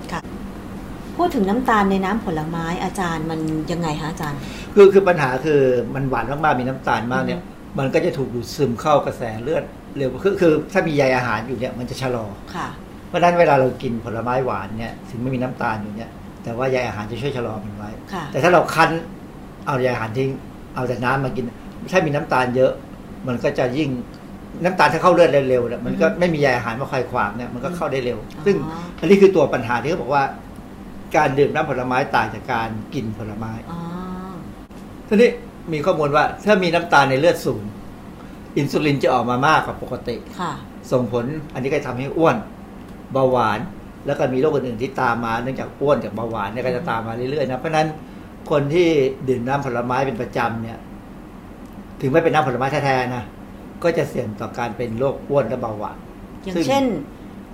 [1.17, 3.41] พูดถึงน้ำตาลในน้ำผลไม้อาจารย์มัน
[3.73, 4.41] ยังไงคะอาจารย์
[4.79, 5.61] คือคือปัญหาคือ
[5.95, 7.41] มันหวานมากๆมีน้ำตาลมากเนี่ย
[7.79, 9.65] มันก็จะถูกดูดซึมเข้ากระแสเลือด
[9.97, 12.69] เร็วคือคือถ้ามีใยอาหารอยู่เนี่ยมันจะชะลอค่ะ
[13.09, 16.11] เพราะฉะนั้นเวลาเรากินผลไม้หวานเนี่ยถึงไม่มีน้ำตาลอยู่เนี่ย
[16.45, 18.91] แต่ว่าใยอาหารจะช่วยชะลอมันไว้ค่ะแต่ถ้าเราคั้น
[19.67, 20.31] เอาใยอาหารทิ้ง
[20.75, 21.45] เอาแต่น้ำมากิน
[21.93, 22.73] ถ้ามีน้ำตาลเยอะ
[23.27, 23.89] มันก็จะยิ่ง
[24.65, 28.57] น้ำตาลถ้าเข้าเลือดเร็วๆเนี่ยมันก็ไม่มีใยอาหารมาคอยขวางเนี่ยมันก็เข้าได้เร็ว ซึ่ง
[29.01, 30.25] อันนี้คือตัวปัญหาที่เขาบอกว่า
[31.17, 33.79] การดื่มน้ำผลไม้ต่างจากการกินผลไม้อ๋อ
[35.09, 35.31] ทีนี้
[35.73, 37.63] มีข้อมูลว่า ถ้ามีน้ำตาลในเลือดสูง
[38.57, 40.53] อินซูลินจะออกมามากกว่าปกติค่ะ
[40.93, 42.37] ส่งผลอันนี้ก็ทำให้อ้วน
[43.13, 43.59] เบาหวาน
[44.07, 47.89] แล้วก็มีโรคอื่นๆที่ตามมาเนื่องจากอ้วนจากเบาหวานเนี่ยก็จะตามมาเรื่อยๆนะเพราะฉะนั้น
[48.51, 48.89] คนที่
[49.29, 50.79] ดื่มน้ำผลไม้เป็นประจำเนี่ย
[52.01, 53.25] ถึงไม่เป็นน้ำผลไม้แท้ๆนะ
[53.83, 55.97] ก็จะเสี่ยงต่อการเป็นโรคอ้วนและเบาหวาน
[56.43, 56.85] อย่างซึ่งเช่น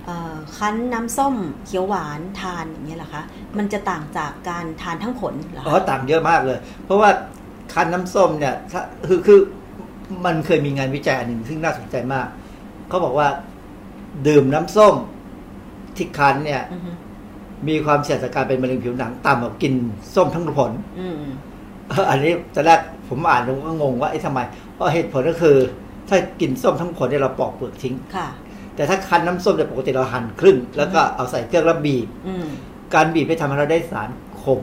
[0.05, 1.35] เอ่อคั้นน้ำส้ม
[1.67, 3.23] เขียวหวานทานอย่างเงี้ยเหรอคะ
[3.59, 7.11] มันจะต่างจากการทานทั้งผลเหรอ อ๋อคะต่างเยอะมากเลย เพราะว่า
[7.73, 9.41] คั้นน้ำส้มเนี่ยถ้าคือคือ
[10.25, 12.27] มันเคยมีงานวิจัยอันหนึ่งซึ่งน่าสนใจมาก
[12.89, 13.29] เขาบอกว่า
[14.27, 14.95] ดื่มน้ำส้ม
[15.97, 16.91] ที่คั้นเนี่ยอือฮึ
[17.69, 19.75] มีความเสี่ยงต่อการเป็นมะเร็งผิวหนังต่ำกว่ากิน
[20.15, 21.23] ส้มทั้งผลอืม
[21.89, 24.41] เอ่ออันนี้ตอนแรกผมอ่านผมก็งงว่าไอ้ทำไม
[24.75, 25.57] เพราะเหตุผลก็คือ
[26.09, 28.29] ถ้ากินส้มทั้งผลเนี่ยเราปอกเปลือกทิ้งค่ะ
[28.77, 32.47] แต่ถ้าคั้นน้ำส้มเนี่ยปกติเราหั่นครึ่ง แล้วก็เอาใส่เครื่องแล้วบีบอืม
[32.95, 34.09] การบีบไปทำให้เราได้สาร
[34.43, 34.63] ขม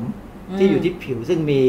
[0.49, 1.61] อืมที่อยู่ที่ผิวซึ่งมี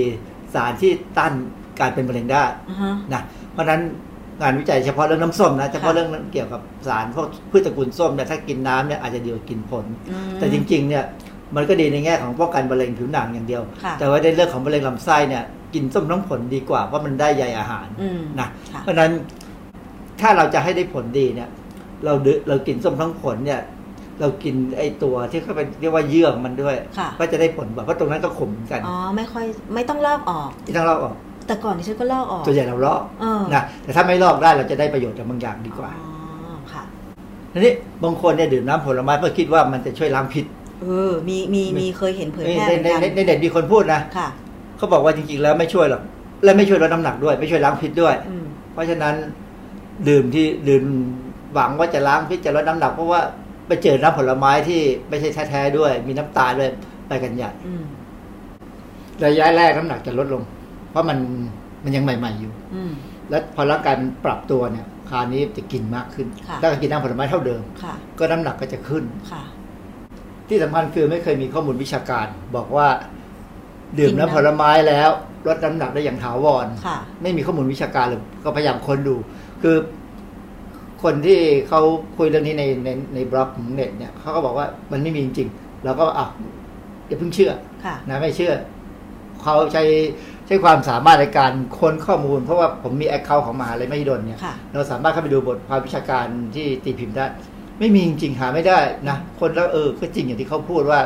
[0.55, 1.33] สารที่ต้าน
[1.81, 3.23] การเป็นมะเร็งได้อือฮะนะ
[3.53, 3.81] เพราะฉะนั้น
[4.43, 11.05] งานวิจัยเฉพาะเรื่องน้ำส้มนะเฉพาะเรื่องเกี่ยวกับสารพวกพืชตระกูลส้มเนี่ยถ้ากินน้ำเนี่ยอาจจะดีกว่ากินผลอืมแต่จริง ๆ เนี่ย
[11.57, 15.45] มันก็ดีในแง่ของป้องกันมะเร็งผิวหนังอย่างเดียวค่ะแต่ว่าในเรื่องของมะเร็งลำไส้เนี่ย
[15.75, 19.11] กินส้มทั้งผลดีกว่าเพราะมันได้ใยอาหารอืมนะค่ะเพราะฉะนั้น
[20.21, 21.49] ถ้าเราจะให้ได้ผลดีเนี่ย
[22.05, 23.61] เราดืเรากินส้มทั้งผลเนี่ย
[24.21, 29.45] เรากินไอ้ตัวที่เขาเป็นเรียกว่าเยื่อของมันด้วยค่ะก็จะได้ผลกว่าเพราะตรงนั้นก็ขมเหมือนกันอ๋อไม่ค่อย
[29.75, 31.15] ไม่ต้องลอกออกที่ทั้งเราออก
[31.47, 36.07] แต่ก่อนที่ฉันก็ลอกออกตัวใหญ่เราลอกเออนะแต่ถ้าไม่ลอกได้เราจะได้ประโยชน์จากบางอย่างดีกว่าอ๋
[36.53, 36.83] อค่ะ
[37.53, 37.73] ทีนี้
[38.05, 40.45] บางคนเนี่ยดื่มน้ำผลไม้เพื่อคิดว่ามันจะช่วยล้างพิษ
[40.83, 44.29] เออ มีมีมีเคยเห็นเผยในแพร่ในเหมือนในกันในเน็ตมีคนพูดนะค่ะ
[44.77, 46.03] เขาบอกว่าจริงๆแล้วไม่ช่วยหรอก
[46.45, 49.15] และไม่ช่วยลดน้ำหนักด้วย ไม่ช่วยล้างพิษด้วยอืมเพราะฉะนั้น
[50.09, 50.85] ดื่มที่ดื่ม
[51.55, 53.21] หวังว่าจะล้างพิษจะลดน้ำหนักเพราะว่า
[53.67, 56.71] ไปเจอน้ำผลไม้ที่ไม่ใช่แท้ๆด้วย มีน้ำตาลด้วย
[57.09, 57.85] ไปกันใหญ่อืม
[59.25, 60.43] ระยะแรกน้ำหนักจะลดลง
[60.91, 61.19] เพราะมัน
[61.85, 62.93] มันยังใหม่ ๆอยู่อืม
[63.31, 69.43] แล้วพอร่างกายมันปรับตัวเนี่ยคราวนี้จะกินมากขึ้นค่ะถ้ากินน้ำผลไม้เท่าเดิมค่ะก็น้ำหนักก็จะขึ้นค่ะ
[70.49, 72.89] ที่สำคัญคือไม่เคยมีข้อมูลวิชาการ บอกว่า
[73.99, 75.11] ดื่มน้ำผลไม้แล้ว
[75.49, 79.17] ลดน้ำหนักได้อย่างถาวรค่ะไม่มีข้อมูลวิชาการเลยก็พยายามค้นดู
[79.63, 79.77] คือ
[81.03, 81.39] คนที่
[81.69, 81.81] เขา
[82.17, 86.27] คุยเรื่องนี้ในในในบล็อกของเน็ตเนี่ยเขาก็บอกว่ามันไม่มีจริงๆเราก็อะ
[87.09, 87.53] อย่าเพิ่งเชื่อ
[87.85, 88.53] ค่ะนะไม่เชื่อ
[89.43, 89.83] เขาใช้
[90.47, 97.27] ใช้ความสามารถในการค้นข้อมูล เพราะว่าผมมีแอคเคาท์ของมหาลัยมหิดลเนี่ยค่ะเราสามารถเข้าไปดูบทความวิชาการที่ตีพิมพ์ได้
[97.79, 98.79] ไม่มีจริงๆหาไม่ได้
[99.09, 101.01] นะคนแล้วเออก็จริงอย่างที่เขาพูดว่า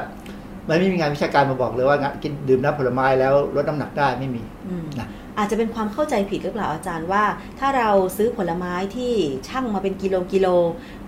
[0.69, 7.25] มันไม่มีงานวิชาการมาบอกเลยว่างะกินดื่มน้ำผลไม้แล้วลดน้ำหนักได้ไม่มีอืมนะ อาจจะเป็นความเข้าใจผิดหรือเปล่าอาจารย์ว่า
[7.59, 9.13] ถ้าเราซื้อผลไม้ที่
[9.49, 10.47] ช่างมาเป็นกิโลกิโล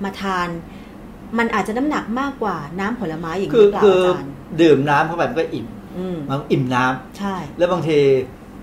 [0.04, 0.48] มาทาน
[1.38, 5.66] มันอาจจะน้ำหนักมากกว่าน้ำผลไม้อย่างคืนี้อหรือเปล่าคืออาจารย์ดื่มน้ำเข้าไปมันก็อิ่ม
[5.96, 7.98] อืมมันอิ่มน้ำใช่ แล้วบางที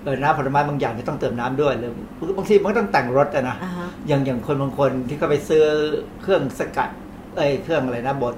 [0.03, 1.91] เออน้ำผลไม้บางอย่างจะต้องเติมน้ำด้วยหรือ
[2.37, 5.63] บางทีมันก็ต้องแต่งรสอะนะอ่าฮะอย่างอย่างคนบางคนที่เขาไปซื้อ
[6.21, 6.89] เครื่องสกัด
[7.35, 8.33] เอ้ยเครื่องอะไรนะบด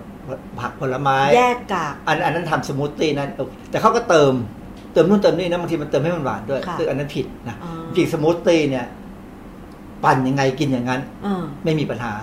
[0.59, 4.34] ผักผลไม้ แยกกากอันอันนั้นทำสมูทตี้นั้นเออแต่เขาก็เติม
[4.66, 8.86] เติมนู่นเติมนี่นะบางทีมันเติมให้มันหวานด้วยค่ะซึ่งอันนั้นผิดนะอ๋อจริงสมูทตี้เนี่ย
[10.04, 12.14] ปั่นยังไงกินอย่างนั้นเออไม่มีปัญหา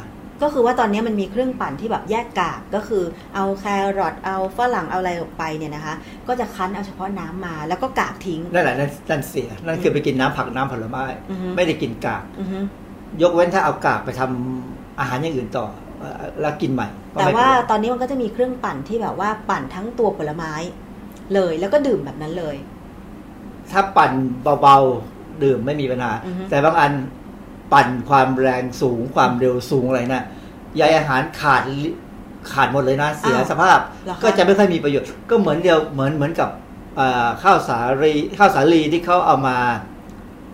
[0.42, 3.04] ก็คือว่าตอนนี้มันมีเครื่องปั่นที่แบบแยกกากก็คือ
[3.34, 3.64] เอาแค
[3.98, 5.94] รอตเอาฝรั่งเอาอะไรออกไปเนี่ยนะคะ
[6.28, 12.58] ก็จะคั้นเอาเฉพาะน้ำมาแล้วก็กากทิ้งนั่นแหละนั่นนั่นเสียนั่นคือไปกินน้ำผักน้ำผลไม้อือฮึไม่ได้กินกากอือฮึ
[13.22, 15.66] ยกเว้นถ้าเอากากไปทำอาหารอย่างอื่นต่อ
[15.98, 20.52] เอ่อแล้วกินใหม่ก็แต่ไม่เป็นว่าไรตอนนี้มันก็จะมีเครื่องปั่นที่แบบว่าปั่นทั้งตัวผลไม้
[21.34, 22.56] เลย แล้วก็ดื่มแบบนั้นเลย
[23.70, 24.12] ถ้าปั่น
[24.62, 26.92] เบาๆดื่มไม่มีปัญหาอือฮึแต่บางอัน
[27.72, 30.22] ปั่นความแรงสูงความเร็วสูงอะไรนะ
[30.76, 31.90] ใยอาหารขาดลิ
[32.52, 36.48] ขาดหมดเลยนะ เสียอ้าวสภาพเหรอคะก็จะไม่ค่อยมีประโยชน์ ก็เหมือนเดียวเหมือนเหมือนกับ
[36.96, 39.56] เอ่อข้าวสาลีข้าวสาลีที่เขาเอามา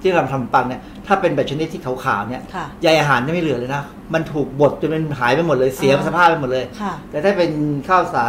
[0.03, 3.83] ที่เราทำปังเนี่ยถ้าเป็นแบบชนิดที่ขาวๆเนี่ยค่ะใยอาหารจะไม่เหลือเลยนะ
[4.15, 7.53] มันถูกบดจนมันหายไปหมดเลยเสียอ่าสภาพไปหมดเลยค่ะแต่ถ้าเป็น
[7.89, 8.25] ข้าวสา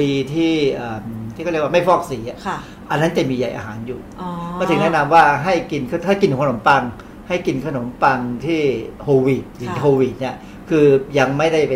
[0.00, 0.98] ลีที่เอ่อ
[1.36, 2.56] ที่เขาเรียกว่าไม่ฟอกสีอะค่ะ
[2.90, 4.28] อันนั้นจะมีใยอาหารอยู่อ๋อ
[4.58, 6.82] ก็ถึงแนะนำว่าให้กินถ้ากินขนมปัง
[7.28, 8.60] ให้กินขนมปังที่
[9.02, 10.36] โฮลวีตหรือโฮลวีตเนี่ย
[10.70, 10.86] คือ
[11.18, 11.74] ยังไม่ได้ไป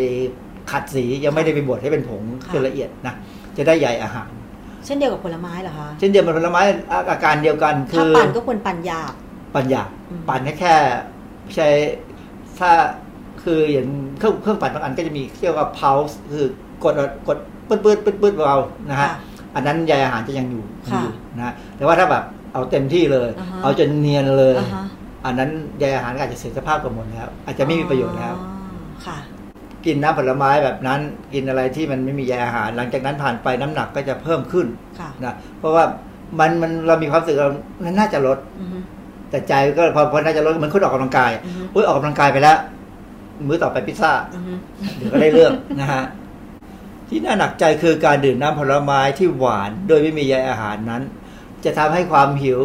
[0.71, 3.15] ขัดสียังไม่ได้ไปบดให้เป็นผงจนละเอียดนะ
[3.57, 4.31] จะได้ใยอาหาร
[4.85, 6.61] เช่นเดียวกับผลไม้เหรอคะเช่นเดียวกับผลไม้
[6.93, 9.13] อาอาการเดียวกันคืถ้าอปั่นก็ควรปั่นหยาบ
[9.57, 10.75] ปัญญาอืมปั่นให้แค่
[11.55, 11.69] ใช้
[12.59, 12.71] ถ้า
[13.43, 13.87] คืออย่าง
[14.19, 16.47] เครื่องเครื่องปั่นบางอันก็จะมีเรียกว่า pulse คือ
[16.85, 16.95] กด
[17.29, 17.39] กด
[17.69, 18.59] ปืดปืดปืดปืดเบา
[18.91, 19.15] นะฮะค่ะ
[19.55, 24.85] อันนั้นใยอาหารจะยังอยู่ค่ะอยู่นะฮะแต่ว่าถ้าแบบเอาเต็มที่เลยอ่าฮะเอาจนเนียนเลยอ่าฮะ
[25.25, 28.51] อันนั้นใยอาหารก็อาจจะเสียสภาพกับหมดแล้ว อาจจะไม่มีประโยชน์แล้วอ๋อ
[29.07, 29.19] ค่ะ
[29.87, 31.01] กินน้ำผลไม้แบบนั้น
[31.35, 34.67] กินอะไรที่มันไม่มีใยอาหาร หลังจากนั้นผ่านไปน้ำหนักก็จะเพิ่มขึ้น
[35.01, 35.85] ค่ะนะเพราะว่า
[36.41, 37.53] มันมันเรามีความรู้สึกเรา
[37.85, 38.79] มันน่าจะลดอือฮึ
[39.31, 42.59] แต่ใจก็พอพอน่าจะลดเหมือนคนออกกำลังกายอือฮึอุ้ยออกกำลังกายไปแล้ว
[43.47, 44.53] มื้อต่อไปพิซซ่าอือฮึ
[44.97, 46.03] เดี๋ยวก็ได้เรื่องนะฮะ
[47.11, 51.03] ที่น่าหนักใจคือการดื่มน้ำผลไม้ที่หวาน โดยไม่มีใยอาหารนั้น
[51.65, 52.61] จะทำให้ความหิว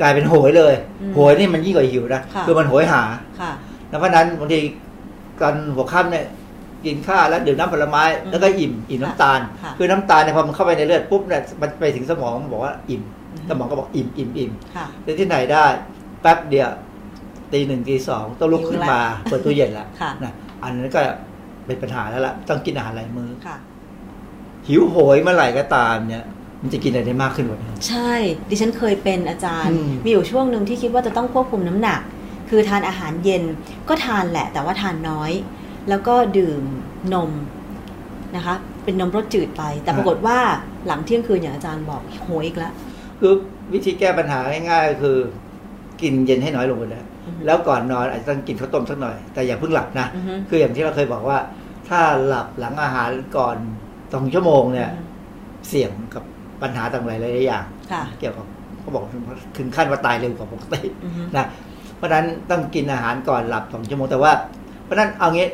[0.00, 3.02] กลายเป็นโหยเลยอืมโหยนี่มันยิ่งกว่าหิวนะค่ะคือมันโหยหา
[3.40, 3.52] ค่ะ
[3.88, 4.58] แล้วเพราะฉะนั้นบางที
[5.40, 6.24] ตอนหัวค่ำเนี่ย
[6.84, 13.02] กินข้าวแล้วดื่มน้ำผลไม้อืมแล้วก็อิ่มอิ่มน้ำตาลค่ะคือน้ำตาลเนี่ยพอมันเข้าไปในเลือดปุ๊บเนี่ยมันไปถึงสมองมันบอกว่าอิ่ม
[13.32, 15.64] อืมสมองก็บอกอิ่มอิ่มอิ่มค่ะแต่ที่ไหนได้
[16.22, 16.70] แป๊บเดียว
[17.52, 21.00] ตีหนึ่งตีสองต้องลุกขึ้นมาหิวละเปิดตู้เย็นแล้วค่ะนะอันนั้นก็
[21.66, 23.56] เป็นปัญหาแล้วล่ะต้องกินอาหารหลายมื้อค่ะ
[24.68, 26.24] หิวโหยเมื่อไหร่ก็ตามเนี่ย
[26.62, 28.12] มันจะกินอะไรได้มากขึ้นกว่านี้ใช่
[28.50, 32.00] ดิฉันเคยเป็นอาจารย์อืมมีอยู่ช่วงหนึ่งที่คิดว่าจะต้องควบคุมน้ำหนัก
[32.50, 33.42] คือทานอาหารเย็น
[33.88, 35.32] ก็ทานแหละ แต่ว่าทานน้อย
[35.88, 36.62] แล้วก็ดื่ม
[37.14, 37.30] นม
[38.36, 38.54] นะคะ
[38.84, 40.38] เป็นนมรสจืดไป แต่ปรากฏว่า
[40.86, 42.72] หลังเที่ยงคืนอย่างอาจารย์บอกโหยอีกแล้ว
[43.20, 43.32] คือ
[43.72, 44.38] วิธีแก้ปัญหา
[44.70, 45.18] ง่ายๆก็คือ
[46.02, 47.11] กินเย็นให้น้อยลงไปเลยอือฮึ
[47.46, 51.38] แล้วก่อนนอนอาจจะต้องกินข้าวต้มสักหน่อย แต่อย่าเพิ่งหลับนะอือฮึคืออย่างที่เราเคยบอกว่า
[51.88, 53.56] ถ้าหลับหลังอาหารก่อน
[54.12, 54.90] สองชั่วโมงเนี่ย
[55.68, 56.24] เสี่ยงกับ
[56.62, 58.46] ปัญหาต่างๆหลายๆอย่างค่ะเกี่ยวกับ
[58.80, 59.04] เขาบอก
[59.58, 61.46] ถึงขั้นว่าตายเร็วกว่าปกติอือฮึนะ
[61.96, 64.32] เพราะฉะนั้นต้องกินอาหารก่อนหลับสองชั่วโมงแต่ว่า
[64.84, 65.48] เพราะฉะนั้นเอางี้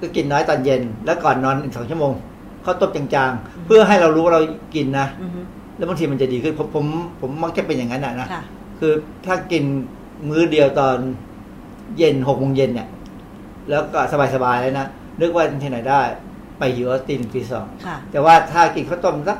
[0.00, 2.12] ก็กินน้อยตอนเย็น แล้วก่อนนอนอีกสองชั่วโมง
[2.64, 4.42] ข้าวต้มจางๆ เพื่อให้เรารู้ว่าเรา
[4.74, 5.40] กินนะอือฮึ
[5.76, 6.84] แล้วบางทีมันจะดีขึ้นผมผม
[7.20, 8.42] ผมมักจะเป็นอย่างนั้นนะนะค่ะ
[8.78, 8.92] คือ
[9.26, 9.64] ถ้ากิน
[10.28, 10.96] มื้อเดียวตอน
[11.98, 12.88] เย็นหกโมงเย็นเนี่ย
[13.70, 13.98] แล้วก็
[14.34, 14.86] สบายๆแล้วนะ
[15.20, 16.00] นึกว่าที่ไหนได้
[16.58, 19.38] ไปหิวตีหนึ่งตีสองค่ะแต่ว่าถ้ากินข้าวต้มสัก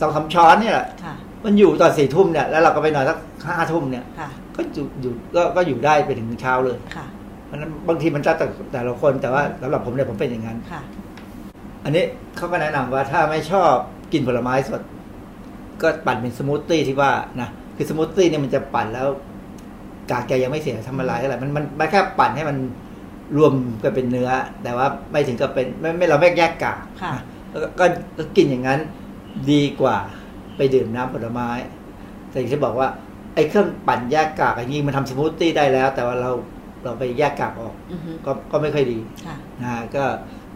[0.00, 1.14] สองสามช้อนเนี่ยแหละค่ะ
[1.44, 7.06] มันอยู่ตอนสี่ทุ่มเนี่ยแล้วเราก็ไปนอนสักห้าทุ่มเนี่ยค่ะก็อยู่อยู่ก็ก็อยู่ได้ไปถึงเช้าเลยค่ะ
[7.46, 10.82] เพราะฉะนั้นบางทีมันจะแต่แต่ละคนแต่ว่าสำหรับผมเนี่ยผมเป็นอย่างนั้นค่ะ
[11.84, 12.04] อันนี้
[12.36, 13.72] เขาก็แนะนำว่าถ้าไม่ชอบ
[14.12, 14.82] กินผลไม้สด
[15.82, 19.08] ก็ปั่นเป็นสมูทตี้ที่ว่านะคือสมูทตี้เนี่ยมันจะปั่นแล้ว
[20.10, 22.56] กากแกยังไม่เสียทำละลายเท่าไหร่มันมันมันแค่ปั่นให้มัน
[23.36, 23.52] รวม
[23.84, 24.30] กันเป็นเนื้อ
[24.62, 27.84] แต่ว่าไม่ถึงกับเป็นไม่ไม่เราไม่แยกกากค่ะนะแล้วก็ก็
[28.18, 28.80] ก็กินอย่างนั้น
[29.52, 29.96] ดีกว่า
[30.56, 31.50] ไปดื่มน้ำผลไม้
[32.30, 32.88] แต่อย่างที่บอกว่า
[33.34, 36.30] ไอ้เครื่องปั่นแยกกากอย่างนี้มันทำสมูทตี้ได้แล้ว แต่ว่าเรา
[36.84, 40.04] เราไปแยกกากออกอือฮึก็ก็ไม่ค่อยดีค่ะนะฮะก็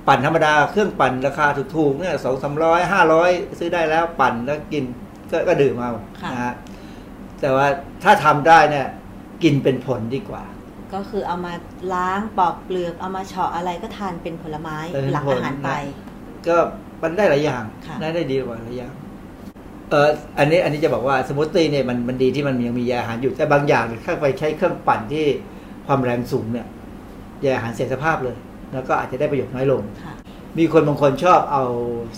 [0.09, 1.47] ปั่นธรรมดาเครื่องปั่นราคา
[1.77, 4.85] ถูกๆเนี่ยสองสามร้อยห้าร้อยซื้อได้แล้วปั่นแล้วกิน
[5.31, 5.93] ก็ก็ดื่มเอา
[6.23, 6.55] ค่ะนะฮะ
[7.41, 7.67] แต่ว่า
[8.03, 8.87] ถ้าทำได้เนี่ย
[9.43, 10.45] กินเป็นผลดีกว่า
[10.95, 11.53] ก็คือเอามา
[11.95, 16.57] ล้างปอกเปลือกเอามาเฉาะอะไรก็ทานเป็นผลไม้เป็นผลหลังอาหารไปนะก็
[17.03, 18.93] มันได้หลายอย่างค่ะได้ได้ดีกว่าหลายอย่าง
[19.91, 25.25] เอออันนี้อันนี้จะบอกว่าสมูทตี้เนี่ยมันมันดีที่มันยังมีใยอาหารอยู่แต่บางอย่างเนี่ยถ้าไปใช้เครื่องปั่นที่
[25.87, 26.67] ความแรงสูงเนี่ย
[27.45, 28.37] ใยอาหารเสียสภาพเลย
[28.73, 30.15] แล้วก็อาจจะได้ประโยชน์น้อยลงค่ะ
[30.59, 31.65] มีคนบางคนชอบเอา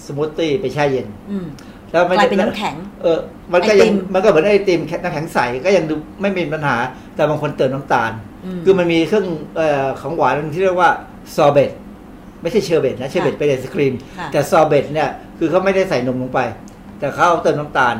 [0.06, 1.46] สมูทตี้ไปแช่เย็นอืม
[1.92, 3.18] แล้วม่กได้ลายเป็นน้ำแข็ง เออ
[3.52, 6.76] มันก็ยังไอติมมันก็เหมือนไอติมน้ำแข็งใสก็ยังดูไม่มีปัญหา
[7.16, 8.12] แต่บางคนเติมน้ำตาล
[8.44, 9.26] อืมคือมันมีเครื่อง
[9.56, 10.90] เอ่อของหวานที่เรียกว่า
[11.36, 11.70] ซอเบต
[12.42, 16.40] ไม่ใช่เชอร์เบตนะเชอร์เบตเป็นไอศครีมค่ะแต่ซอเบตเนี่ยคือเขาไม่ได้ใส่นมลงไป
[16.98, 17.96] แต่เขาเอาเติมน้ำตาล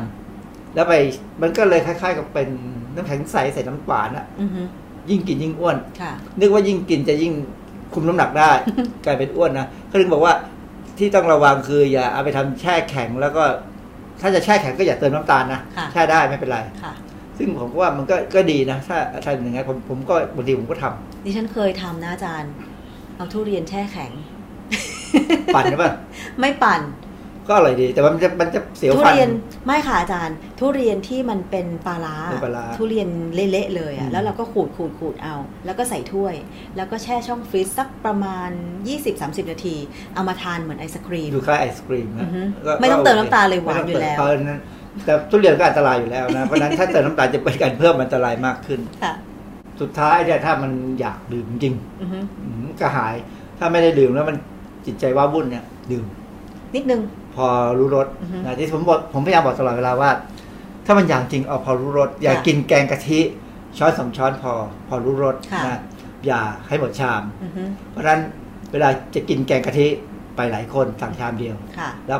[0.75, 0.93] แล้วไป
[1.41, 2.49] มันก็เลยคล้ายๆกับเป็น
[2.95, 4.61] น้ำแข็งใสใส่น้ำหวานอะอือฮึ
[5.09, 7.33] ยิ่งกินยิ่งอ้วนค่ะนึกว่ายิ่งกินจะยิ่ง
[7.93, 8.51] คุมน้ำหนักได้
[9.05, 10.33] กลายเป็นอ้วนนะเขาถึงบอกว่า
[10.97, 13.43] ที่ต้องระวังคืออย่าเอาไปทำแช่แข็งแล้วก็
[14.21, 16.93] ถ้าจะแช่แข็งก็อย่าเติมน้ำตาลนะค่ะแช่ได้ไม่เป็นไรค่ะ
[17.37, 22.51] ซึ่งผมก็ว่ามันก็ก็ดีนะ ถ้าถ้าอย่างนั้นผมผมก็บางทีผมก็ทำดิฉันเคยทำนะอาจารย์
[23.15, 24.11] เอาทุเรียนแช่แข็ง
[25.55, 25.91] ปั่นใช่ป่ะ
[26.39, 26.81] ไม่ปั่น
[27.47, 29.31] ก็อร่อยดี แต่ว่ามันจะมันจะเสียวทุฟันเรียน
[29.65, 35.35] ไม่ค่ะอาจารย์ ทุเรียนที่มันเป็นปลาร้าเป็นปลาร้าทุเรียนเละๆเลยอือะมแล้วเราก็ขูดขูดขูดเอา
[35.65, 36.35] แล้วก็ใส่ถ้วย
[36.75, 38.49] แล้วก็แช่ช่องฟรีซสักประมาณ
[39.01, 39.75] 20-30 นาที
[40.13, 44.59] เอามาทานเหมือนไอศครีมดูคล้ายไอศกรีมอืนะอฮึก็ไม่ต้องก็เติมโคน้ำตาลเลยหวานไม่ต้งอยู่แล้วเติมเพราะฉะนั้น
[45.05, 49.13] แต่ทุเรียนก็อันตรายอยู่แล้วนะเพราะฉะนั้นถ้าเติมน้ำตาลจะเป็นการเพิ่มอันตรายมากขึ้นค่ะ
[49.81, 50.71] สุดท้ายเนี่ยถ้ามัน
[51.01, 53.15] อยากดื่มจริงอือฮึอืมกระหาย
[53.59, 54.37] ถ้าไม่ได้ดื่มแล้วมัน
[54.85, 56.05] จิตใจว้าวุ่นเนี่ย ดื่ม
[56.75, 57.01] นิดนึง
[57.35, 57.47] พอ
[57.79, 60.11] รู้รสอือฮึนะที่ผมบอกผมพยายามบอกตลอดเวลาว่า
[60.85, 63.19] ถ้ามันอยากจริงเอาพอรู้รสอย่าค่ะกินแกงกะทิ
[63.77, 64.53] ช้อนสองช้อนพอ
[64.87, 65.79] พอรู้รสค่ะนะ
[66.25, 68.21] อย่าให้หมดชามอือฮึเพราะฉะนั้น
[68.71, 69.87] เวลาจะกินแกงกะทิ
[70.35, 72.19] ไปหลายคนสั่งชามเดียวค่ะแล้ว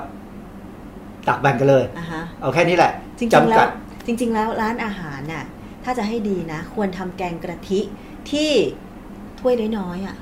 [1.28, 3.70] ตักแบ่งกันเลยอ่าฮะเอาแค่นี้แหละจริงๆจำแล้กัวด
[4.06, 5.44] จริง ๆ แล้วร้านอาหารน่ะ
[5.84, 7.80] ถ้าจะให้ดีนะ ควรทำแกงกะทิ
[8.32, 8.52] ที่
[9.40, 10.16] ถ้วยน้อยๆอะ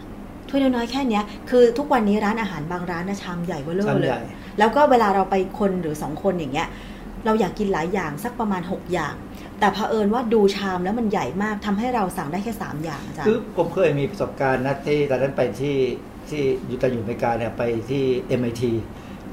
[0.50, 4.24] ถ้วยน้อยๆแค่เนี้ยคือทุกวันนี้ร้านอาหารบางร้านนะชามใหญ่เบ้อเร่อชามเลใหญ่ย
[4.60, 6.68] แล้วก็เวลาเราไปคนหรือสองคนอย่างเงี้ย
[7.26, 9.14] เราอยากกินหลายอย่างสักประมาณ 6 อย่าง
[9.60, 15.78] แต่เผอิญว่าดูชามแล้วมันใหญ่มากทำให้เราสั่งได้แค่ 3 อย่างอาจารคือย์ผมเคยมีประสบการณ์นะที่ตอนนั้นไปที่
[16.30, 18.04] ที่อยู่ตอนอยู่อเมริกาเนี่ยไปที่
[18.40, 18.64] MIT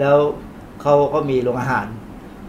[0.00, 0.16] แล้ว
[0.82, 1.86] เขาเขามีโรงอาหาร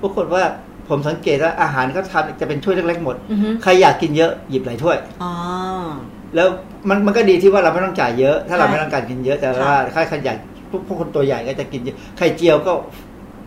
[0.02, 0.44] ปรากฏว่า
[0.90, 5.34] ผมสังเกตว่าอาหารเขาทำจะเป็นถ้วยเล็กๆหมดอือฮึใครอยากกินเยอะหยิบหลายถ้วยอ๋อ
[6.36, 6.48] แล้ว
[6.90, 12.72] มันมันก็ดีที่ว่าเราไม่ต้องจ่ายเยอะ ถ้าเราใช่ไม่ต้องการกินเยอะแต่ค่ะว่าใครขยันพวก พวกคนตัวใหญ่ก็จะกินเยอะไข่เจียวก็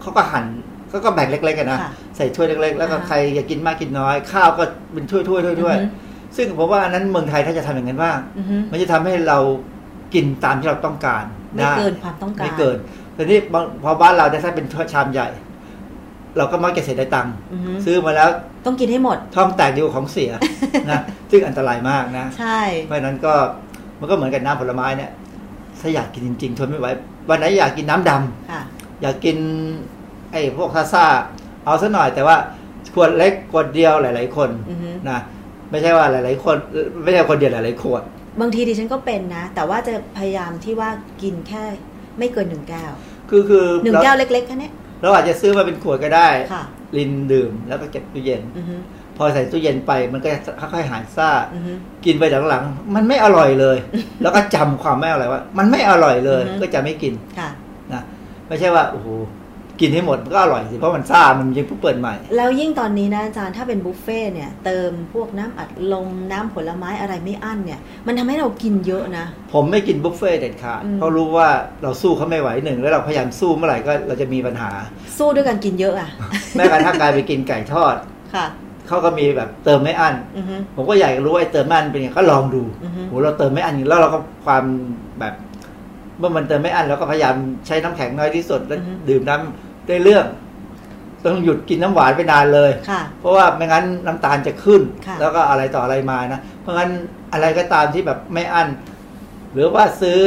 [0.01, 0.45] เขาก็หั่น
[0.89, 9.39] เขาก็แบ่งเล็กๆกันนะค่ะใส่ถ้วยเล็กๆ แล้วก็อ่าใครอยากกินมากกินน้อย ข้าวก็เป็นถ้วยๆถ้วยๆถ้วยอือฮึๆซึ่งผมว่าอันนั้นเมืองไทยถ้าจะทำอย่างนั้นบ้างอือฮึมันจะทำให้เรา
[10.15, 12.77] กินตามที่เราต้องการไม่ด้เกินความต้องการไม่เกิน
[13.15, 15.29] แต่นี่บางพอบ้านเราเนี่ยถ้าเป็นชามใหญ่
[16.37, 18.29] เราก็มักจะเสียได้ตังค์อือฮึซื้อมาแล้ว
[18.67, 20.31] ต้องกินให้หมดท้องแตกดีกว่าของเสีย
[20.91, 21.01] นะ
[21.31, 23.35] ซึ่งอันตรายมากนะใช่เพราะฉะนั้นก็
[24.01, 25.11] มันก็เหมือนกับน้ำผลไม้เนี่ย
[25.81, 26.87] ถ้าอยากกินจริงๆทนไม่ไหว
[27.29, 28.63] วันไหนอยากกินน้ำดำค่ะ
[29.03, 29.37] อยากกิน
[30.33, 31.05] ไอ้พวกซาซ่า
[31.65, 32.37] เอาซะหน่อยแต่ว่า
[32.95, 35.19] ขวดเล็กขวดเดียวหลาย ๆ คนอือฮึนะ
[35.71, 36.57] ไม่ใช่ว่าหลาย ๆ คน
[37.03, 38.03] ไม่ใช่คนเดียวหลาย ๆ ขวด
[38.41, 40.91] บางทีดิฉันก็เป็นนะ แต่ว่าจะพยายามที่ว่า
[41.23, 41.63] กินแค่
[42.19, 42.93] ไม่เกินหนึ่งแก้ว
[43.31, 46.65] คือคือหนึ่งเราแก้วเล็กๆแค่เนี้ยเราอาจจะซื้อมาเป็นขวดก็ได้ค่ะ
[46.99, 48.77] ลินดื่มแล้วก็เก็บตู้เย็นอือฮึ
[49.17, 51.73] พอใส่ตู้เย็นไปมันก็จะค่อยๆหายซ่าอือฮึ
[52.05, 53.77] กินไปหลังๆมันไม่อร่อยเลย
[54.23, 57.51] แล้วก็จำความไม่อร่อยว่า มันไม่อร่อยเลยอือฮึก็จะไม่กินค่ะ
[57.93, 58.03] นะ
[58.49, 59.09] ไม่ใช่ว่าโอ้โห
[59.81, 71.49] กินให้หมดมันก็อร่อยสิเพราะมันซ่ามันยังเพิ่งเปิดใหม่ แล้วยิ่งตอนนี้นะอาจารย์ถ้าเป็นบุฟเฟ่ต์เนี่ยเติมพวกน้ำอัดลมน้ำผลไม้อะไรไม่อั้นเนี่ย มันทำให้เรากินเยอะนะ ผมไม่กินบุฟเฟ่ต์เด็ดขาดอืมเพราะรู้ว่า
[71.83, 74.71] เราสู้เขาไม่ไหวหนึ่งแล้วเราพยายามสู้เมื่อไหร่ก็เราจะมีปัญหา
[75.19, 76.11] สู้ด้วยกันกินเยอะอะ
[76.57, 77.95] แม้กระทั่งการไปกินไก่ทอด
[78.35, 78.47] ค่ะ
[78.89, 84.65] เขาก็มีแบบเติมไม่อั้นอือฮึผมก็อยากรู้ว่าไอ้เติมไม่อั้นเป็นยังไงก็ลองดูอือฮึโหเราเติมไม่อั้นแล้วเราก็ความ
[85.21, 85.35] แบบ
[86.19, 87.35] เมื่อมันเติมไม่อั้นเราก็พยายาม
[87.67, 90.27] ใช้น้ำแข็งน้อยที่สุดแล้วดื่มน้ำได้เรื่อง
[91.25, 96.91] ต้องหยุดกินน้ำหวานไปนานเลยค่ะเพราะว่าไม่งั้นน้ำตาลจะขึ้นค่ะแล้วก็อะไรต่ออะไรมานะ เพราะงั้น
[97.33, 98.69] อะไรก็ตามที่แบบไม่อั้น
[99.53, 100.19] หรือว่าซื้อ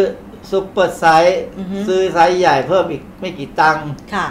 [0.52, 4.28] supersize อือฮึซื้อไซส์ใหญ่เพิ่มอีกไม่กี่ตังค์ค่ะ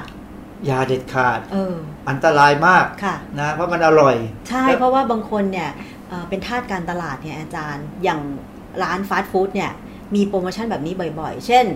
[0.67, 1.75] อย่าเด็ดขาดเออ
[2.09, 4.17] อันตรายมากค่ะนะเพราะมันอร่อย
[4.49, 5.71] ใช่เพราะว่าบางคนเนี่ย
[6.09, 8.21] เอ่อเป็นทาสการตลาดเนี่ยอาจารย์อย่าง
[8.83, 9.71] ร้านฟาสต์ฟู้ดเนี่ย
[10.15, 11.67] มีโปรโมชั่นแบบนี้บ่อยๆ เช่น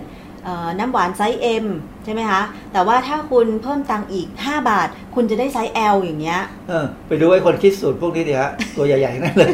[0.43, 1.65] เอ่อน้ำหวานไซส์ M
[2.05, 2.41] ใช่ไหมคะ
[2.73, 9.53] แต่ว่าถ้าคุณเพิ่มตังค์อีก 5 บาท คุณจะได้ไซส์ L อย่างเงี้ยเออไปดูไอ้คนคิดสูตรพวกนี้ดิฮะตัวใหญ่ๆทั้งนั่นเลย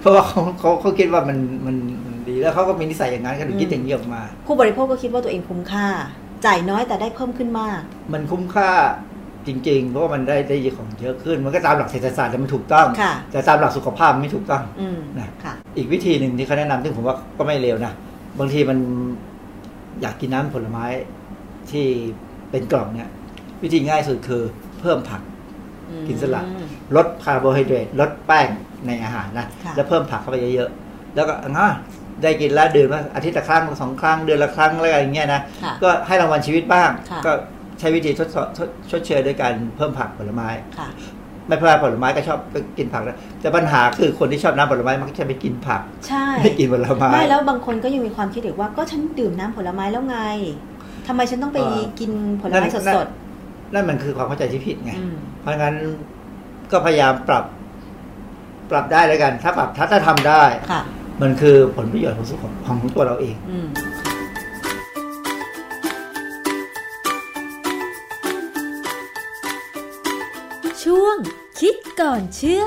[0.00, 5.86] เพราะว่าเขาเขาเขาคิดว่ามันมันมันดีแล้วเขาก็มีนิสัยอย่างนั้นเขาถึงคิดอย่างนี้ออกมา ผู้บริโภคก็คิดว่าตัวเองคุ้มค่า
[6.46, 7.80] จ่ายน้อยแต่ได้เพิ่มขึ้นมาก
[8.12, 8.70] มันคุ้มค่า
[9.46, 17.92] จริง ๆ เพราะว่ามันได้ได้ของเยอะขึ้น มันก็ตามหลักเศรษฐศาสตร์แต่มันถูกต้องค่ะแต่ตามหลักสุขภาพมันไม่ถูกต้องอืมนะค่ะอีกวิธีหนึ่งที่เขาแนะนำซึ่งผมว่าก็ไม่เลวนะ
[18.38, 18.78] บางทีมัน
[20.00, 20.84] อยากกินน้ำผลไม้
[21.70, 21.86] ที่
[22.50, 23.08] เป็นกล่องเนี่ย
[23.62, 24.42] วิธีง่ายสุดคือ
[24.80, 25.20] เพิ่มผัก
[25.90, 26.44] อืมกินสลัด
[26.96, 28.48] ลดคาร์โบไฮเดรตลดแป้ง
[28.86, 31.68] ในอาหารนะค่ะแล้วเพิ่มผักเข้าไปเยอะๆแล้วก็อะ
[32.22, 37.32] ได้กินแล้วดื่มมาอาทิตย์ละครั้งสองครั้งเดือนละครั้งอะไรอย่างเงี้ยนะค่ะก็ให้รางวัลชีวิตบ้างค่ะก็
[37.78, 40.48] ใช้วิธีทดสอบทดชดเชยด้วยการเพิ่มผักผลไม้
[40.78, 40.88] ค่ะ
[41.48, 42.38] ไม่เพิ่มผลไม้ก็ชอบ
[42.78, 50.18] กินผักนะแต่ปัญหาคือคนที่ชอบน้ำผลไม้มักจะไม่กินผักใช่ไม่กินผลไม้ไม่แล้วบางคนก็ยังมีความคิดอีกว่าก็ฉันดื่มน้ำผลไม้แล้วไง
[51.06, 52.10] ทำไมฉันต้องไปเออกิน
[52.40, 53.08] ผลไม้นั่นสด
[53.74, 55.74] นั่นมันคือความเข้าใจที่ผิดไงๆอืมเพราะงั้น
[56.72, 57.44] ก็พยายามปรับ
[58.70, 60.82] ปรับได้แล้วกัน ถ้าปรับถ้าถ้าทำได้ค่ะ
[61.22, 63.36] มันคือผลประโยชน์ของสุขของของตัวเราเอง
[70.82, 71.16] ช่วง
[71.60, 72.64] คิดก่อนเชื่อ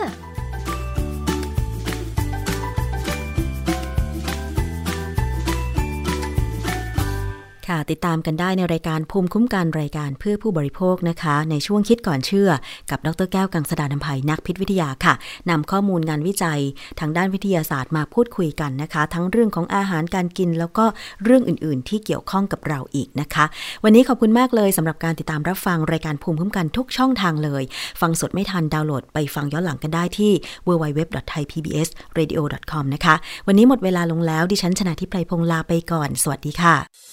[7.73, 12.49] ค่ะ ติดตามกันได้ในรายการภูมิคุ้มกันรายการเพื่อผู้บริโภคนะคะ ในช่วงคิดก่อนเชื่อ
[12.91, 15.13] กับดรแก้วกังสดานนภัยนักพิษวิทยาค่ะ
[15.49, 16.59] นำข้อมูลงานวิจัย
[16.99, 20.85] ทางด้านวิทยาศาสตร์มาพูดคุยกันนะคะ ทั้งเรื่องของอาหารการกิน แล้วก็
[21.23, 23.45] เรื่องอื่น ๆ ที่เกี่ยวข้องกับเราอีกนะคะ
[23.83, 27.63] วันนี้ขอบคุณมากเลยสำหรับการติดตามรับฟังรายการภูมิคุ้มกันทุกช่องทางเลย
[28.01, 30.31] ฟังสดไม่ทันดาวน์โหลดไปฟังย้อนหลังกันได้ที่
[30.67, 33.15] www.thaipbsradio.com นะคะ
[33.47, 37.12] วันนี้หมดเวลาลงแล้วดิฉันชนะทิพไพรพงษ์ลาไปก่อน สวัสดีค่ะ